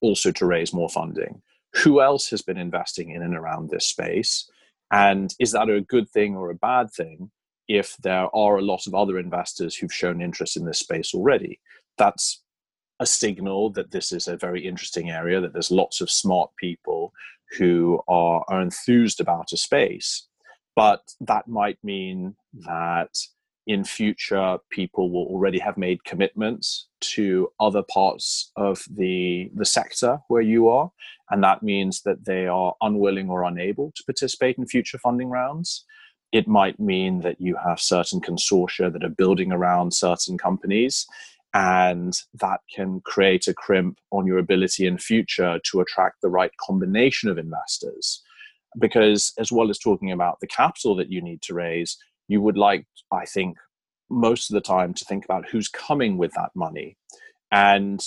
also 0.00 0.30
to 0.32 0.46
raise 0.46 0.72
more 0.72 0.88
funding. 0.88 1.42
Who 1.84 2.00
else 2.00 2.30
has 2.30 2.42
been 2.42 2.56
investing 2.56 3.10
in 3.10 3.22
and 3.22 3.36
around 3.36 3.68
this 3.68 3.86
space? 3.86 4.50
And 4.90 5.34
is 5.38 5.52
that 5.52 5.68
a 5.68 5.80
good 5.80 6.08
thing 6.08 6.36
or 6.36 6.50
a 6.50 6.54
bad 6.54 6.90
thing 6.90 7.30
if 7.68 7.96
there 8.02 8.34
are 8.34 8.56
a 8.56 8.62
lot 8.62 8.86
of 8.86 8.94
other 8.94 9.18
investors 9.18 9.74
who've 9.74 9.92
shown 9.92 10.20
interest 10.20 10.56
in 10.56 10.64
this 10.64 10.78
space 10.78 11.14
already? 11.14 11.60
That's 11.98 12.42
a 13.00 13.06
signal 13.06 13.70
that 13.70 13.90
this 13.90 14.12
is 14.12 14.28
a 14.28 14.36
very 14.36 14.66
interesting 14.66 15.10
area, 15.10 15.40
that 15.40 15.52
there's 15.52 15.70
lots 15.70 16.00
of 16.00 16.10
smart 16.10 16.50
people 16.58 17.12
who 17.58 18.00
are, 18.08 18.44
are 18.48 18.62
enthused 18.62 19.20
about 19.20 19.52
a 19.52 19.56
space. 19.56 20.26
But 20.74 21.02
that 21.20 21.48
might 21.48 21.78
mean 21.82 22.36
that 22.66 23.14
in 23.66 23.84
future 23.84 24.58
people 24.70 25.10
will 25.10 25.26
already 25.26 25.58
have 25.58 25.76
made 25.76 26.04
commitments 26.04 26.88
to 27.00 27.48
other 27.60 27.82
parts 27.82 28.50
of 28.56 28.84
the 28.90 29.50
the 29.54 29.64
sector 29.64 30.18
where 30.28 30.42
you 30.42 30.68
are 30.68 30.90
and 31.30 31.44
that 31.44 31.62
means 31.62 32.02
that 32.02 32.24
they 32.24 32.46
are 32.46 32.74
unwilling 32.80 33.30
or 33.30 33.44
unable 33.44 33.92
to 33.94 34.02
participate 34.04 34.58
in 34.58 34.66
future 34.66 34.98
funding 34.98 35.30
rounds 35.30 35.84
it 36.32 36.48
might 36.48 36.80
mean 36.80 37.20
that 37.20 37.40
you 37.40 37.56
have 37.56 37.80
certain 37.80 38.20
consortia 38.20 38.92
that 38.92 39.04
are 39.04 39.10
building 39.10 39.52
around 39.52 39.92
certain 39.92 40.38
companies 40.38 41.06
and 41.54 42.14
that 42.40 42.60
can 42.74 43.00
create 43.02 43.46
a 43.46 43.54
crimp 43.54 43.98
on 44.10 44.26
your 44.26 44.38
ability 44.38 44.86
in 44.86 44.96
future 44.96 45.60
to 45.64 45.80
attract 45.80 46.22
the 46.22 46.30
right 46.30 46.52
combination 46.58 47.28
of 47.28 47.36
investors 47.36 48.22
because 48.78 49.34
as 49.38 49.52
well 49.52 49.68
as 49.68 49.78
talking 49.78 50.10
about 50.10 50.40
the 50.40 50.46
capital 50.46 50.96
that 50.96 51.12
you 51.12 51.20
need 51.20 51.42
to 51.42 51.52
raise 51.52 51.98
you 52.28 52.40
would 52.40 52.56
like, 52.56 52.86
I 53.12 53.26
think, 53.26 53.58
most 54.10 54.50
of 54.50 54.54
the 54.54 54.60
time 54.60 54.94
to 54.94 55.04
think 55.04 55.24
about 55.24 55.48
who's 55.48 55.68
coming 55.68 56.16
with 56.16 56.32
that 56.32 56.50
money. 56.54 56.96
And 57.50 58.02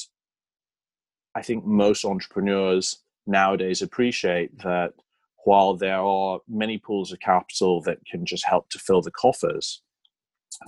I 1.35 1.41
think 1.41 1.65
most 1.65 2.05
entrepreneurs 2.05 2.97
nowadays 3.27 3.81
appreciate 3.81 4.57
that 4.59 4.93
while 5.45 5.75
there 5.75 5.99
are 5.99 6.39
many 6.47 6.77
pools 6.77 7.11
of 7.11 7.19
capital 7.19 7.81
that 7.83 8.05
can 8.05 8.25
just 8.25 8.45
help 8.45 8.69
to 8.69 8.79
fill 8.79 9.01
the 9.01 9.11
coffers 9.11 9.81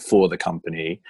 for 0.02 0.30
the 0.30 0.38
company, 0.38 1.02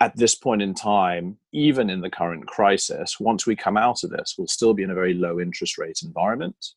at 0.00 0.16
this 0.16 0.34
point 0.34 0.60
in 0.60 0.74
time, 0.74 1.38
even 1.52 1.88
in 1.88 2.02
the 2.02 2.10
current 2.10 2.46
crisis, 2.46 3.18
once 3.18 3.46
we 3.46 3.56
come 3.56 3.76
out 3.76 4.04
of 4.04 4.10
this, 4.10 4.34
we'll 4.36 4.46
still 4.46 4.74
be 4.74 4.82
in 4.82 4.90
a 4.90 4.94
very 4.94 5.14
low 5.14 5.40
interest 5.40 5.78
rate 5.78 6.00
environment. 6.04 6.74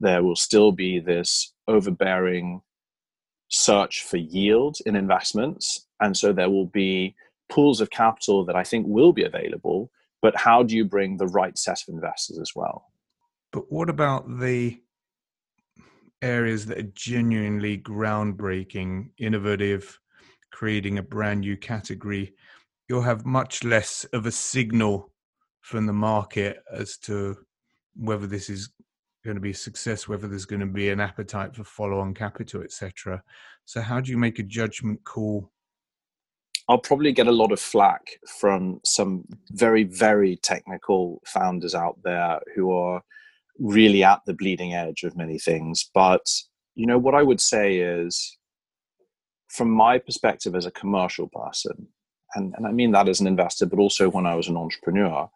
There 0.00 0.22
will 0.22 0.36
still 0.36 0.72
be 0.72 0.98
this 0.98 1.52
overbearing 1.68 2.60
search 3.48 4.02
for 4.02 4.16
yield 4.16 4.78
in 4.84 4.96
investments. 4.96 5.86
And 6.00 6.16
so 6.16 6.32
there 6.32 6.50
will 6.50 6.66
be 6.66 7.14
pools 7.48 7.80
of 7.80 7.90
capital 7.90 8.44
that 8.46 8.56
I 8.56 8.64
think 8.64 8.86
will 8.88 9.12
be 9.12 9.22
available. 9.22 9.92
But 10.20 10.36
how 10.36 10.64
do 10.64 10.74
you 10.74 10.84
bring 10.84 11.16
the 11.16 11.28
right 11.28 11.56
set 11.56 11.82
of 11.82 11.94
investors 11.94 12.40
as 12.40 12.50
well? 12.56 12.86
But 13.52 13.70
what 13.70 13.88
about 13.88 14.40
the 14.40 14.80
areas 16.22 16.66
that 16.66 16.78
are 16.78 16.92
genuinely 16.94 17.78
groundbreaking, 17.78 19.10
innovative, 19.18 19.98
creating 20.50 20.98
a 20.98 21.02
brand 21.02 21.40
new 21.40 21.56
category? 21.56 22.34
You'll 22.88 23.02
have 23.02 23.26
much 23.26 23.64
less 23.64 24.04
of 24.12 24.26
a 24.26 24.32
signal 24.32 25.12
from 25.60 25.86
the 25.86 25.92
market 25.92 26.58
as 26.72 26.96
to 26.98 27.36
whether 27.96 28.26
this 28.26 28.48
is 28.48 28.70
going 29.24 29.34
to 29.34 29.40
be 29.40 29.50
a 29.50 29.54
success, 29.54 30.06
whether 30.06 30.28
there's 30.28 30.44
going 30.44 30.60
to 30.60 30.66
be 30.66 30.90
an 30.90 31.00
appetite 31.00 31.54
for 31.54 31.64
follow-on 31.64 32.14
capital, 32.14 32.62
etc. 32.62 33.22
So, 33.64 33.80
how 33.80 34.00
do 34.00 34.10
you 34.10 34.16
make 34.16 34.38
a 34.38 34.44
judgment 34.44 35.02
call? 35.04 35.50
I'll 36.68 36.78
probably 36.78 37.12
get 37.12 37.26
a 37.26 37.32
lot 37.32 37.52
of 37.52 37.60
flack 37.60 38.02
from 38.40 38.80
some 38.84 39.24
very, 39.50 39.84
very 39.84 40.36
technical 40.36 41.20
founders 41.26 41.74
out 41.74 41.98
there 42.02 42.40
who 42.54 42.72
are 42.72 43.02
really 43.58 44.04
at 44.04 44.20
the 44.26 44.34
bleeding 44.34 44.74
edge 44.74 45.02
of 45.02 45.16
many 45.16 45.38
things. 45.38 45.88
But 45.94 46.26
you 46.74 46.86
know 46.86 46.98
what 46.98 47.14
I 47.14 47.22
would 47.22 47.40
say 47.40 47.78
is, 47.78 48.38
from 49.48 49.70
my 49.70 49.98
perspective 49.98 50.54
as 50.54 50.66
a 50.66 50.70
commercial 50.70 51.28
person, 51.28 51.88
and, 52.34 52.54
and 52.56 52.66
I 52.66 52.72
mean 52.72 52.92
that 52.92 53.08
as 53.08 53.20
an 53.20 53.26
investor, 53.26 53.66
but 53.66 53.78
also 53.78 54.08
when 54.10 54.26
I 54.26 54.34
was 54.34 54.48
an 54.48 54.56
entrepreneur, 54.56 55.30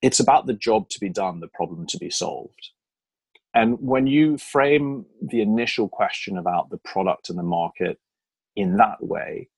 it's 0.00 0.20
about 0.20 0.46
the 0.46 0.54
job 0.54 0.88
to 0.90 1.00
be 1.00 1.10
done, 1.10 1.40
the 1.40 1.48
problem 1.48 1.86
to 1.88 1.98
be 1.98 2.10
solved. 2.10 2.70
And 3.52 3.76
when 3.80 4.06
you 4.06 4.38
frame 4.38 5.04
the 5.20 5.42
initial 5.42 5.88
question 5.88 6.38
about 6.38 6.70
the 6.70 6.78
product 6.78 7.28
and 7.28 7.38
the 7.38 7.42
market 7.42 7.98
in 8.56 8.76
that 8.76 9.02
way, 9.02 9.48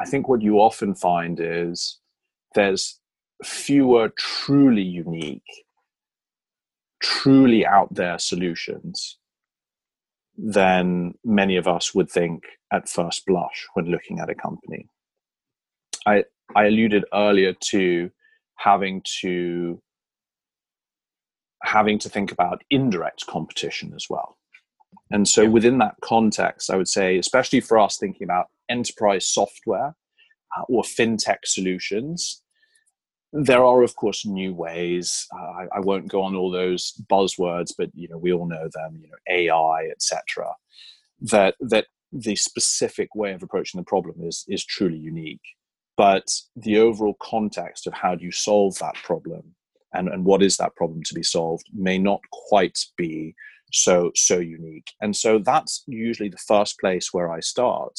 I 0.00 0.06
think 0.06 0.26
what 0.26 0.42
you 0.42 0.58
often 0.58 0.94
find 0.94 1.38
is 1.40 2.00
there's 2.54 2.98
fewer 3.44 4.08
truly 4.16 4.82
unique, 4.82 5.63
truly 7.04 7.66
out 7.66 7.92
there 7.94 8.18
solutions 8.18 9.18
than 10.38 11.12
many 11.22 11.56
of 11.56 11.68
us 11.68 11.94
would 11.94 12.10
think 12.10 12.44
at 12.72 12.88
first 12.88 13.26
blush 13.26 13.66
when 13.74 13.84
looking 13.84 14.20
at 14.20 14.30
a 14.30 14.34
company. 14.34 14.88
I, 16.06 16.24
I 16.56 16.64
alluded 16.64 17.04
earlier 17.12 17.52
to 17.72 18.10
having 18.56 19.02
to 19.20 19.80
having 21.62 21.98
to 21.98 22.08
think 22.08 22.32
about 22.32 22.62
indirect 22.70 23.26
competition 23.26 23.92
as 23.94 24.06
well. 24.08 24.38
And 25.10 25.28
so, 25.28 25.48
within 25.48 25.78
that 25.78 25.96
context, 26.02 26.70
I 26.70 26.76
would 26.76 26.88
say, 26.88 27.18
especially 27.18 27.60
for 27.60 27.78
us 27.78 27.98
thinking 27.98 28.24
about 28.24 28.46
enterprise 28.70 29.28
software 29.28 29.94
uh, 30.56 30.62
or 30.68 30.82
fintech 30.82 31.38
solutions, 31.44 32.42
there 33.34 33.64
are, 33.64 33.82
of 33.82 33.96
course, 33.96 34.24
new 34.24 34.54
ways. 34.54 35.26
Uh, 35.34 35.42
I, 35.42 35.66
I, 35.76 35.80
won't 35.80 36.08
go 36.08 36.22
on 36.22 36.36
all 36.36 36.52
those 36.52 36.92
buzzwords, 37.10 37.72
but 37.76 37.90
you 37.92 38.08
know 38.08 38.16
we 38.16 38.32
all 38.32 38.46
know 38.46 38.68
them. 38.72 39.00
You 39.00 39.08
know, 39.08 39.16
AI, 39.28 39.88
etc. 39.90 40.46
That 41.20 41.56
that 41.60 41.86
the 42.12 42.36
specific 42.36 43.16
way 43.16 43.32
of 43.32 43.42
approaching 43.42 43.80
the 43.80 43.84
problem 43.84 44.16
is 44.20 44.44
is 44.46 44.64
truly 44.64 44.98
unique. 44.98 45.42
But 45.96 46.30
the 46.54 46.78
overall 46.78 47.16
context 47.20 47.88
of 47.88 47.92
how 47.92 48.14
do 48.14 48.24
you 48.24 48.32
solve 48.32 48.78
that 48.78 48.94
problem 49.02 49.54
and, 49.92 50.08
and 50.08 50.24
what 50.24 50.42
is 50.42 50.56
that 50.56 50.74
problem 50.74 51.02
to 51.04 51.14
be 51.14 51.22
solved 51.22 51.66
may 51.72 51.98
not 51.98 52.20
quite 52.30 52.78
be 52.96 53.34
so 53.72 54.12
so 54.14 54.38
unique. 54.38 54.92
And 55.00 55.16
so 55.16 55.40
that's 55.40 55.82
usually 55.88 56.28
the 56.28 56.36
first 56.36 56.78
place 56.78 57.12
where 57.12 57.32
I 57.32 57.40
start 57.40 57.98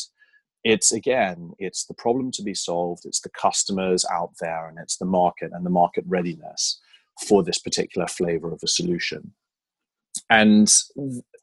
it's 0.65 0.91
again 0.91 1.53
it's 1.59 1.85
the 1.85 1.93
problem 1.93 2.31
to 2.31 2.43
be 2.43 2.53
solved 2.53 3.05
it's 3.05 3.21
the 3.21 3.29
customers 3.29 4.03
out 4.11 4.31
there 4.41 4.67
and 4.67 4.77
it's 4.81 4.97
the 4.97 5.05
market 5.05 5.51
and 5.53 5.65
the 5.65 5.69
market 5.69 6.03
readiness 6.07 6.81
for 7.25 7.43
this 7.43 7.59
particular 7.59 8.07
flavor 8.07 8.51
of 8.51 8.59
a 8.61 8.67
solution. 8.67 9.31
And 10.29 10.69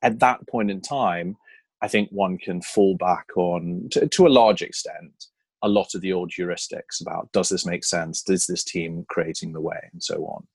at 0.03 0.19
that 0.19 0.47
point 0.49 0.71
in 0.71 0.81
time 0.81 1.37
i 1.81 1.89
think 1.89 2.09
one 2.11 2.37
can 2.37 2.61
fall 2.61 2.97
back 2.97 3.27
on 3.37 3.89
to, 3.91 4.09
to 4.09 4.27
a 4.27 4.37
large 4.41 4.63
extent 4.63 5.27
a 5.63 5.69
lot 5.69 5.95
of 5.95 6.01
the 6.01 6.13
old 6.13 6.31
heuristics 6.31 7.01
about 7.01 7.31
does 7.33 7.49
this 7.49 7.65
make 7.65 7.85
sense? 7.85 8.23
Does 8.23 8.47
this 8.47 8.65
team 8.65 9.05
creating 9.09 9.53
the 9.53 9.61
way? 9.61 9.79
and 9.93 10.03
so 10.03 10.25
on. 10.27 10.47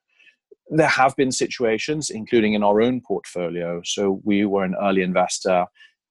There 0.70 0.88
have 0.88 1.16
been 1.16 1.32
situations 1.32 2.10
including 2.10 2.54
in 2.54 2.64
our 2.64 2.82
own 2.82 3.02
portfolio. 3.02 3.82
So 3.86 4.22
we 4.26 4.46
were 4.46 4.66
an 4.66 4.76
early 4.82 5.02
investor 5.02 5.66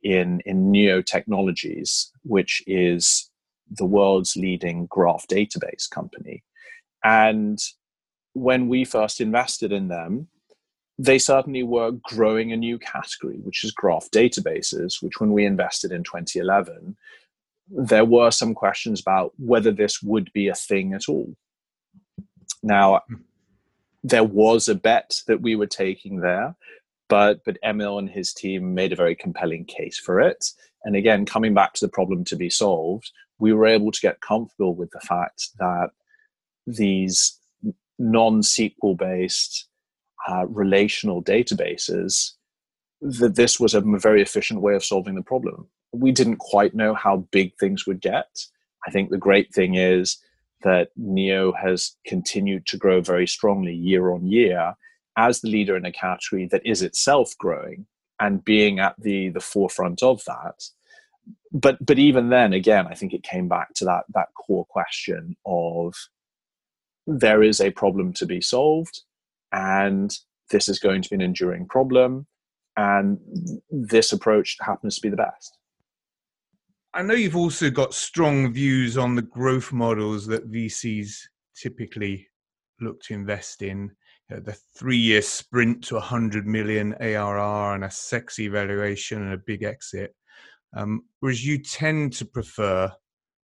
in, 0.07 0.41
in 0.47 0.71
Neo 0.71 1.03
Technologies, 1.03 2.13
which 2.23 2.63
is 2.69 3.29
the 3.69 3.85
world's 3.85 4.37
leading 4.37 4.87
graph 4.87 5.27
database 5.27 5.91
company. 5.91 6.45
And 7.03 7.59
when 8.33 8.69
we 8.69 8.85
first 8.85 9.21
invested 9.21 9.73
in 9.73 9.89
them, 9.89 10.29
they 10.97 11.19
certainly 11.19 11.65
were 11.65 11.91
growing 12.05 12.53
a 12.53 12.57
new 12.57 12.79
category, 12.79 13.39
which 13.43 13.65
is 13.65 13.73
graph 13.73 14.09
databases, 14.13 15.03
which 15.03 15.19
when 15.19 15.33
we 15.33 15.45
invested 15.45 15.91
in 15.91 16.05
2011, 16.05 16.97
there 17.69 18.05
were 18.05 18.31
some 18.31 18.55
questions 18.55 19.01
about 19.01 19.33
whether 19.39 19.73
this 19.73 20.01
would 20.03 20.33
be 20.33 20.47
a 20.47 20.55
thing 20.55 20.95
at 20.95 21.09
all. 21.09 21.35
Now, 22.63 23.03
hmm. 23.09 23.17
there 24.05 24.25
was 24.25 24.69
a 24.69 24.77
bet 24.77 25.21
that 25.27 25.41
we 25.41 25.57
were 25.57 25.67
taking 25.67 26.21
there, 26.21 26.55
but 27.09 27.45
but 27.45 27.59
Emil 27.65 27.99
and 27.99 28.11
his 28.11 28.33
team 28.33 28.75
made 28.75 28.93
a 28.93 28.97
very 28.97 29.15
compelling 29.15 29.65
case 29.65 29.99
for 29.99 30.21
it. 30.21 30.45
And 30.85 30.97
again, 30.97 31.27
coming 31.27 31.55
back 31.55 31.75
to 31.75 31.87
the 31.87 31.91
problem 31.91 32.25
to 32.25 32.37
be 32.37 32.51
solved, 32.51 33.11
we 33.39 33.53
were 33.53 33.67
able 33.67 33.93
to 33.93 34.01
get 34.01 34.21
comfortable 34.21 34.75
with 34.75 34.91
the 34.91 35.01
fact 35.01 35.49
that 35.59 35.91
these 36.67 37.39
non-SQL 37.99 38.97
based 38.97 39.69
uh, 40.29 40.47
relational 40.47 41.23
databases 41.23 42.33
that 43.01 43.37
this 43.37 43.61
was 43.61 43.75
a 43.75 43.81
very 43.81 44.23
efficient 44.23 44.61
way 44.61 44.75
of 44.75 44.85
solving 44.85 45.15
the 45.15 45.23
problem. 45.23 45.69
We 45.93 46.13
didn't 46.13 46.39
quite 46.39 46.75
know 46.75 46.95
how 46.95 47.29
big 47.31 47.53
things 47.59 47.87
would 47.87 48.01
get. 48.01 48.29
I 48.87 48.91
think 48.91 49.11
the 49.11 49.19
great 49.19 49.53
thing 49.53 49.75
is 49.75 50.19
that 50.63 50.91
Neo 50.97 51.53
has 51.53 51.97
continued 52.07 52.67
to 52.67 52.77
grow 52.77 53.01
very 53.01 53.27
strongly 53.27 53.75
year 53.75 54.11
on 54.11 54.27
year 54.27 54.75
as 55.17 55.41
the 55.41 55.49
leader 55.49 55.77
in 55.77 55.85
a 55.85 55.93
category 55.93 56.47
that 56.47 56.67
is 56.67 56.83
itself 56.83 57.37
growing 57.39 57.87
and 58.21 58.45
being 58.45 58.79
at 58.79 58.95
the 58.99 59.29
the 59.31 59.41
forefront 59.41 60.03
of 60.03 60.25
that. 60.27 60.63
But 61.53 61.85
but 61.85 61.99
even 61.99 62.29
then 62.29 62.53
again 62.53 62.87
i 62.87 62.95
think 62.95 63.13
it 63.13 63.23
came 63.23 63.49
back 63.49 63.75
to 63.75 63.85
that 63.85 64.05
that 64.15 64.29
core 64.35 64.67
question 64.67 65.37
of 65.45 65.95
there 67.07 67.43
is 67.43 67.61
a 67.61 67.71
problem 67.71 68.13
to 68.15 68.27
be 68.27 68.41
solved 68.41 69.03
and 69.53 70.17
this 70.51 70.69
is 70.69 70.79
going 70.79 71.03
to 71.03 71.09
be 71.09 71.17
an 71.17 71.21
enduring 71.21 71.67
problem 71.67 72.27
and 72.77 73.19
this 73.71 74.13
approach 74.13 74.57
happens 74.61 74.97
to 74.97 75.03
be 75.03 75.09
the 75.09 75.17
best. 75.17 75.59
I 76.95 77.03
know 77.03 77.15
you've 77.15 77.37
also 77.37 77.71
got 77.71 77.95
strong 77.95 78.53
views 78.53 78.97
on 78.97 79.15
the 79.15 79.23
growth 79.23 79.73
models 79.73 80.27
that 80.27 80.51
vcs 80.51 81.21
typically 81.55 82.27
look 82.81 83.03
to 83.03 83.15
invest 83.15 83.63
in 83.63 83.91
you 84.29 84.37
know, 84.37 84.43
the 84.43 84.57
three 84.77 84.97
year 84.97 85.23
sprint 85.23 85.85
to 85.85 85.95
100 85.95 86.47
million 86.47 86.95
ARR 87.01 87.75
and 87.75 87.85
a 87.85 87.91
sexy 87.91 88.49
valuation 88.49 89.23
and 89.23 89.33
a 89.33 89.39
big 89.47 89.63
exit. 89.63 90.15
Um, 90.75 91.03
whereas 91.21 91.45
you 91.45 91.63
tend 91.63 92.13
to 92.15 92.25
prefer 92.25 92.93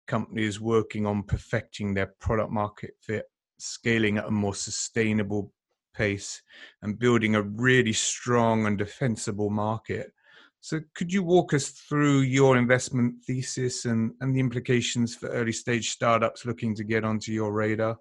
companies 0.07 0.61
working 0.61 1.07
on 1.07 1.23
perfecting 1.23 1.95
their 1.95 2.13
product 2.21 2.51
market 2.51 2.93
fit, 3.01 3.27
scaling 3.59 4.19
at 4.19 4.27
a 4.27 4.31
more 4.31 4.55
sustainable 4.55 5.53
pace, 5.95 6.43
and 6.83 6.99
building 6.99 7.35
a 7.35 7.43
really 7.43 7.93
strong 7.93 8.67
and 8.67 8.77
defensible 8.77 9.51
market. 9.51 10.13
So, 10.61 10.81
could 10.95 11.13
you 11.13 11.23
walk 11.23 11.55
us 11.55 11.71
through 11.71 12.21
your 12.21 12.57
investment 12.57 13.17
thesis 13.27 13.85
and, 13.85 14.13
and 14.21 14.35
the 14.35 14.41
implications 14.41 15.15
for 15.15 15.29
early 15.29 15.53
stage 15.53 15.91
startups 15.91 16.47
looking 16.47 16.75
to 16.77 16.85
get 16.85 17.05
onto 17.05 17.33
your 17.33 17.53
radar? 17.53 17.97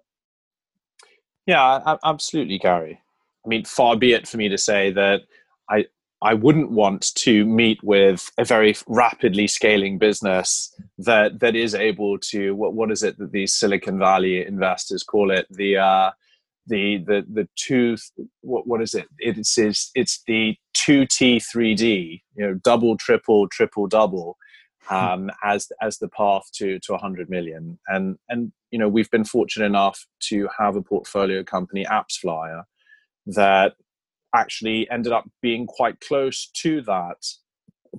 Yeah, 1.46 1.96
absolutely, 2.04 2.58
Gary. 2.58 3.00
I 3.44 3.48
mean, 3.48 3.64
far 3.64 3.96
be 3.96 4.12
it 4.12 4.28
for 4.28 4.36
me 4.36 4.48
to 4.48 4.58
say 4.58 4.92
that 4.92 5.22
I 5.70 5.86
I 6.22 6.34
wouldn't 6.34 6.70
want 6.70 7.14
to 7.16 7.44
meet 7.44 7.82
with 7.82 8.30
a 8.38 8.44
very 8.44 8.76
rapidly 8.86 9.48
scaling 9.48 9.98
business 9.98 10.72
that 10.98 11.40
that 11.40 11.56
is 11.56 11.74
able 11.74 12.18
to 12.30 12.54
what 12.54 12.74
what 12.74 12.92
is 12.92 13.02
it 13.02 13.18
that 13.18 13.32
these 13.32 13.54
Silicon 13.54 13.98
Valley 13.98 14.46
investors 14.46 15.02
call 15.02 15.32
it 15.32 15.46
the 15.50 15.78
uh, 15.78 16.10
the 16.68 16.98
the 16.98 17.26
the 17.32 17.48
two 17.56 17.96
what 18.42 18.66
what 18.68 18.80
is 18.80 18.94
it 18.94 19.08
it's 19.18 19.58
it's, 19.58 19.90
it's 19.96 20.22
the 20.28 20.56
two 20.74 21.06
T 21.06 21.40
three 21.40 21.74
D 21.74 22.22
you 22.36 22.46
know 22.46 22.54
double 22.62 22.96
triple 22.96 23.48
triple 23.48 23.88
double 23.88 24.36
Hmm. 24.88 24.96
um, 24.96 25.30
as 25.44 25.70
as 25.80 25.98
the 25.98 26.08
path 26.08 26.44
to 26.54 26.78
to 26.80 26.92
100 26.92 27.30
million. 27.30 27.78
And 27.88 28.18
and 28.28 28.52
you 28.72 28.78
know 28.78 28.88
we've 28.88 29.10
been 29.10 29.24
fortunate 29.24 29.66
enough 29.66 30.04
to 30.30 30.48
have 30.58 30.74
a 30.74 30.82
portfolio 30.82 31.44
company, 31.44 31.84
AppsFlyer, 31.84 32.64
that 33.26 33.74
actually 34.34 34.90
ended 34.90 35.12
up 35.12 35.28
being 35.40 35.66
quite 35.66 36.00
close 36.00 36.48
to 36.54 36.80
that 36.82 37.24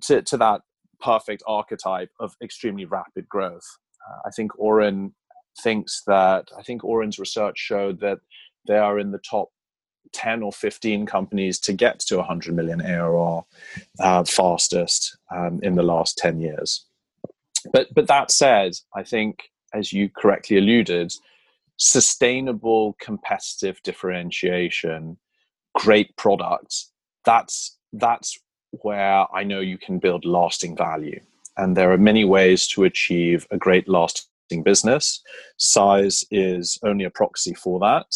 to, 0.02 0.22
to 0.24 0.36
that 0.36 0.62
perfect 1.00 1.44
archetype 1.48 2.10
of 2.20 2.36
extremely 2.42 2.86
rapid 2.86 3.30
growth. 3.30 3.78
Uh, 4.10 4.28
I 4.28 4.32
think 4.32 4.58
Oren 4.60 5.14
thinks 5.62 6.02
that 6.08 6.50
I 6.58 6.64
think 6.64 6.84
Oren's 6.84 7.20
research 7.20 7.58
showed 7.58 8.00
that 8.02 8.20
they 8.68 8.78
are 8.78 8.98
in 8.98 9.12
the 9.12 9.20
top 9.20 9.50
10 10.14 10.44
or 10.44 10.52
15 10.52 11.06
companies 11.06 11.60
to 11.60 11.74
get 11.74 12.00
to 12.00 12.18
100 12.18 12.56
million 12.56 12.82
ARR 12.82 13.44
uh, 14.00 14.24
fastest 14.24 15.18
um, 15.36 15.60
in 15.64 15.76
the 15.76 15.84
last 15.84 16.18
10 16.18 16.40
years. 16.40 16.86
But, 17.72 17.94
but 17.94 18.08
that 18.08 18.32
said, 18.32 18.74
I 18.96 19.04
think, 19.04 19.50
as 19.74 19.94
you 19.94 20.10
correctly 20.10 20.58
alluded, 20.58 21.14
sustainable 21.78 22.96
competitive 23.00 23.82
differentiation, 23.84 25.18
great 25.76 26.16
products, 26.18 26.92
that's, 27.26 27.78
that's 27.94 28.38
where 28.82 29.26
I 29.34 29.44
know 29.44 29.60
you 29.60 29.78
can 29.78 30.00
build 30.00 30.26
lasting 30.26 30.76
value. 30.76 31.20
And 31.58 31.78
there 31.78 31.92
are 31.92 31.98
many 31.98 32.26
ways 32.26 32.68
to 32.70 32.84
achieve 32.84 33.46
a 33.52 33.58
great 33.58 33.88
lasting 33.88 34.64
business. 34.64 35.22
Size 35.58 36.24
is 36.32 36.78
only 36.84 37.06
a 37.06 37.12
proxy 37.12 37.54
for 37.54 37.80
that. 37.80 38.08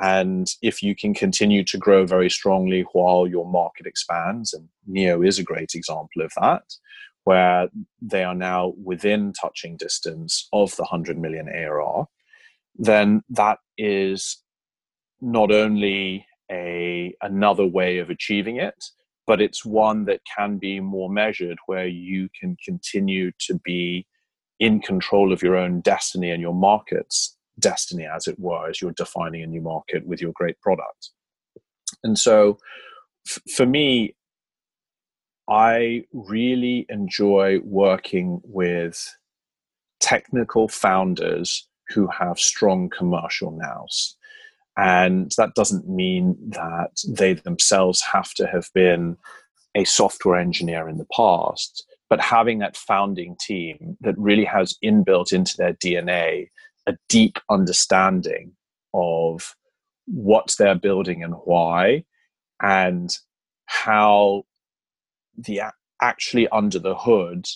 And 0.00 0.48
if 0.60 0.82
you 0.82 0.96
can 0.96 1.14
continue 1.14 1.62
to 1.64 1.78
grow 1.78 2.04
very 2.04 2.28
strongly 2.28 2.82
while 2.92 3.26
your 3.26 3.48
market 3.48 3.86
expands, 3.86 4.52
and 4.52 4.68
Neo 4.86 5.22
is 5.22 5.38
a 5.38 5.44
great 5.44 5.74
example 5.74 6.22
of 6.22 6.32
that, 6.40 6.64
where 7.24 7.68
they 8.00 8.22
are 8.22 8.34
now 8.34 8.74
within 8.82 9.32
touching 9.32 9.76
distance 9.76 10.48
of 10.52 10.74
the 10.76 10.82
100 10.82 11.18
million 11.18 11.48
ARR, 11.48 12.06
then 12.76 13.22
that 13.30 13.58
is 13.78 14.42
not 15.20 15.50
only 15.50 16.26
a 16.50 17.14
another 17.22 17.66
way 17.66 17.98
of 17.98 18.10
achieving 18.10 18.56
it, 18.56 18.84
but 19.26 19.40
it's 19.40 19.64
one 19.64 20.04
that 20.04 20.20
can 20.36 20.58
be 20.58 20.80
more 20.80 21.10
measured 21.10 21.58
where 21.66 21.86
you 21.86 22.28
can 22.38 22.56
continue 22.64 23.30
to 23.40 23.58
be 23.64 24.06
in 24.60 24.80
control 24.80 25.32
of 25.32 25.42
your 25.42 25.56
own 25.56 25.80
destiny 25.80 26.30
and 26.30 26.40
your 26.40 26.54
markets 26.54 27.36
destiny, 27.58 28.04
as 28.04 28.26
it 28.26 28.38
were, 28.38 28.68
as 28.68 28.80
you're 28.80 28.92
defining 28.92 29.42
a 29.42 29.46
new 29.46 29.60
market 29.60 30.06
with 30.06 30.20
your 30.20 30.32
great 30.34 30.60
product. 30.60 31.10
And 32.02 32.18
so, 32.18 32.58
f- 33.26 33.42
for 33.54 33.66
me, 33.66 34.14
I 35.48 36.04
really 36.12 36.86
enjoy 36.88 37.60
working 37.64 38.40
with 38.44 39.14
technical 40.00 40.68
founders 40.68 41.68
who 41.88 42.06
have 42.08 42.38
strong 42.38 42.88
commercial 42.88 43.50
nous. 43.50 44.16
And 44.76 45.32
that 45.36 45.54
doesn't 45.54 45.88
mean 45.88 46.36
that 46.48 47.02
they 47.08 47.34
themselves 47.34 48.02
have 48.02 48.34
to 48.34 48.46
have 48.46 48.70
been 48.74 49.16
a 49.74 49.84
software 49.84 50.38
engineer 50.38 50.88
in 50.88 50.98
the 50.98 51.06
past, 51.14 51.84
but 52.08 52.20
having 52.20 52.58
that 52.58 52.76
founding 52.76 53.36
team 53.40 53.96
that 54.00 54.18
really 54.18 54.44
has 54.44 54.76
inbuilt 54.82 55.32
into 55.32 55.56
their 55.56 55.74
DNA 55.74 56.48
a 56.86 56.96
deep 57.08 57.38
understanding 57.50 58.52
of 58.92 59.56
what 60.06 60.54
they're 60.58 60.74
building 60.74 61.22
and 61.22 61.34
why, 61.44 62.04
and 62.62 63.18
how 63.66 64.44
the 65.36 65.60
actually 66.00 66.48
under 66.48 66.78
the 66.78 66.94
hood 66.94 67.46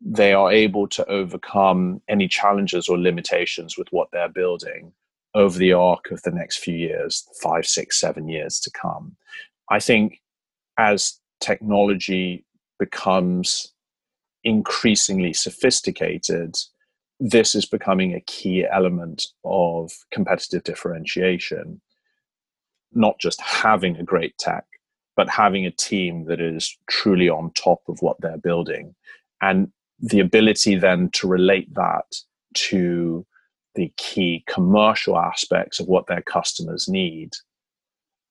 they 0.00 0.32
are 0.32 0.52
able 0.52 0.86
to 0.86 1.06
overcome 1.06 2.02
any 2.08 2.28
challenges 2.28 2.88
or 2.88 2.98
limitations 2.98 3.78
with 3.78 3.88
what 3.90 4.08
they're 4.12 4.28
building 4.28 4.92
over 5.34 5.58
the 5.58 5.72
arc 5.72 6.10
of 6.10 6.22
the 6.22 6.30
next 6.30 6.58
few 6.58 6.76
years 6.76 7.26
five 7.42 7.66
six 7.66 7.98
seven 8.00 8.28
years 8.28 8.60
to 8.60 8.70
come. 8.70 9.16
I 9.70 9.80
think 9.80 10.20
as 10.78 11.18
technology 11.40 12.44
becomes 12.78 13.72
increasingly 14.44 15.32
sophisticated 15.32 16.56
this 17.18 17.54
is 17.54 17.64
becoming 17.64 18.12
a 18.14 18.20
key 18.20 18.66
element 18.70 19.24
of 19.44 19.90
competitive 20.12 20.62
differentiation 20.62 21.80
not 22.92 23.18
just 23.18 23.40
having 23.40 23.96
a 23.96 24.02
great 24.02 24.36
tech 24.38 24.64
but 25.16 25.28
having 25.28 25.66
a 25.66 25.70
team 25.70 26.26
that 26.26 26.40
is 26.40 26.76
truly 26.88 27.28
on 27.28 27.50
top 27.52 27.80
of 27.88 28.00
what 28.02 28.20
they're 28.20 28.38
building. 28.38 28.94
And 29.40 29.72
the 29.98 30.20
ability 30.20 30.76
then 30.76 31.10
to 31.14 31.26
relate 31.26 31.74
that 31.74 32.04
to 32.54 33.26
the 33.74 33.92
key 33.96 34.44
commercial 34.46 35.18
aspects 35.18 35.80
of 35.80 35.86
what 35.86 36.06
their 36.06 36.22
customers 36.22 36.88
need 36.88 37.32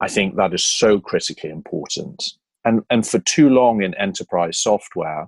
i 0.01 0.07
think 0.07 0.35
that 0.35 0.53
is 0.53 0.63
so 0.63 0.99
critically 0.99 1.49
important. 1.49 2.33
And 2.63 2.83
and 2.89 3.05
for 3.07 3.19
too 3.19 3.49
long 3.49 3.83
in 3.83 3.93
enterprise 3.95 4.57
software 4.57 5.27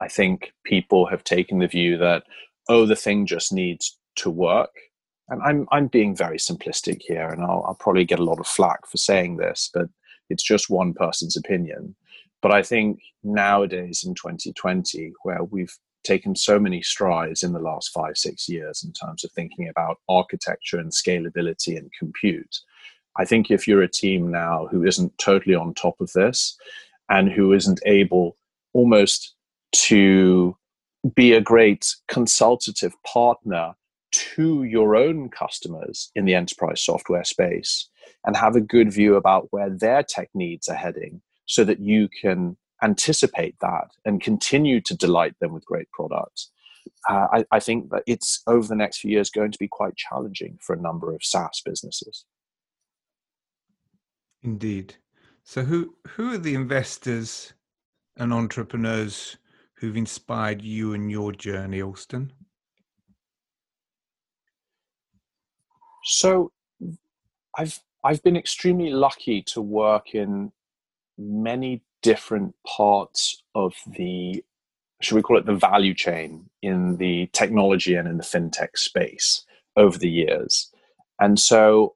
i 0.00 0.08
think 0.08 0.52
people 0.64 1.06
have 1.06 1.24
taken 1.24 1.58
the 1.58 1.68
view 1.68 1.96
that 1.98 2.24
oh 2.68 2.84
the 2.86 2.96
thing 2.96 3.26
just 3.26 3.52
needs 3.52 3.98
to 4.16 4.30
work. 4.30 4.74
And 5.28 5.40
i'm 5.42 5.68
i'm 5.70 5.86
being 5.86 6.16
very 6.16 6.38
simplistic 6.38 7.00
here 7.00 7.28
and 7.28 7.42
i'll, 7.42 7.64
I'll 7.66 7.78
probably 7.80 8.04
get 8.04 8.18
a 8.18 8.24
lot 8.24 8.40
of 8.40 8.46
flack 8.46 8.86
for 8.86 8.96
saying 8.96 9.36
this 9.36 9.70
but 9.72 9.88
it's 10.30 10.42
just 10.42 10.70
one 10.70 10.94
person's 10.94 11.36
opinion. 11.36 11.94
But 12.40 12.52
I 12.52 12.62
think 12.62 13.00
nowadays 13.22 14.04
in 14.04 14.14
2020, 14.14 15.12
where 15.22 15.44
we've 15.44 15.76
taken 16.02 16.34
so 16.34 16.58
many 16.58 16.80
strides 16.80 17.42
in 17.42 17.52
the 17.52 17.58
last 17.58 17.90
five, 17.90 18.16
six 18.16 18.48
years 18.48 18.82
in 18.82 18.92
terms 18.92 19.22
of 19.24 19.32
thinking 19.32 19.68
about 19.68 19.98
architecture 20.08 20.78
and 20.78 20.90
scalability 20.92 21.76
and 21.76 21.90
compute, 21.98 22.60
I 23.18 23.24
think 23.24 23.50
if 23.50 23.68
you're 23.68 23.82
a 23.82 23.88
team 23.88 24.30
now 24.30 24.68
who 24.70 24.84
isn't 24.84 25.18
totally 25.18 25.54
on 25.54 25.74
top 25.74 26.00
of 26.00 26.12
this 26.12 26.56
and 27.10 27.30
who 27.30 27.52
isn't 27.52 27.80
able 27.84 28.36
almost 28.72 29.34
to 29.72 30.56
be 31.14 31.32
a 31.32 31.40
great 31.40 31.94
consultative 32.08 32.94
partner 33.02 33.74
to 34.34 34.64
your 34.64 34.96
own 34.96 35.28
customers 35.28 36.10
in 36.14 36.24
the 36.24 36.34
enterprise 36.34 36.80
software 36.80 37.24
space 37.24 37.88
and 38.24 38.36
have 38.36 38.56
a 38.56 38.60
good 38.60 38.92
view 38.92 39.16
about 39.16 39.48
where 39.50 39.70
their 39.70 40.02
tech 40.02 40.28
needs 40.34 40.68
are 40.68 40.76
heading 40.76 41.22
so 41.46 41.64
that 41.64 41.80
you 41.80 42.08
can 42.08 42.56
anticipate 42.82 43.56
that 43.60 43.90
and 44.04 44.22
continue 44.22 44.80
to 44.80 44.96
delight 44.96 45.34
them 45.40 45.52
with 45.52 45.64
great 45.64 45.90
products. 45.90 46.50
Uh, 47.08 47.26
I, 47.32 47.44
I 47.52 47.60
think 47.60 47.90
that 47.90 48.02
it's 48.06 48.42
over 48.46 48.66
the 48.66 48.76
next 48.76 48.98
few 48.98 49.10
years 49.10 49.30
going 49.30 49.52
to 49.52 49.58
be 49.58 49.68
quite 49.68 49.96
challenging 49.96 50.58
for 50.60 50.74
a 50.74 50.80
number 50.80 51.14
of 51.14 51.24
SaaS 51.24 51.62
businesses. 51.64 52.24
Indeed. 54.42 54.96
So, 55.44 55.64
who 55.64 55.94
who 56.08 56.32
are 56.32 56.38
the 56.38 56.54
investors 56.54 57.52
and 58.16 58.32
entrepreneurs 58.32 59.36
who've 59.74 59.96
inspired 59.96 60.62
you 60.62 60.94
in 60.94 61.10
your 61.10 61.32
journey, 61.32 61.82
Alston? 61.82 62.32
So, 66.10 66.52
I've 67.56 67.80
I've 68.02 68.22
been 68.22 68.36
extremely 68.36 68.90
lucky 68.90 69.42
to 69.42 69.60
work 69.60 70.14
in 70.14 70.52
many 71.18 71.82
different 72.02 72.54
parts 72.66 73.42
of 73.54 73.74
the, 73.86 74.42
should 75.02 75.16
we 75.16 75.22
call 75.22 75.36
it 75.36 75.46
the 75.46 75.54
value 75.54 75.94
chain 75.94 76.48
in 76.62 76.96
the 76.96 77.28
technology 77.32 77.94
and 77.94 78.08
in 78.08 78.16
the 78.16 78.22
fintech 78.22 78.76
space 78.76 79.44
over 79.76 79.98
the 79.98 80.08
years. 80.08 80.72
And 81.20 81.38
so 81.38 81.94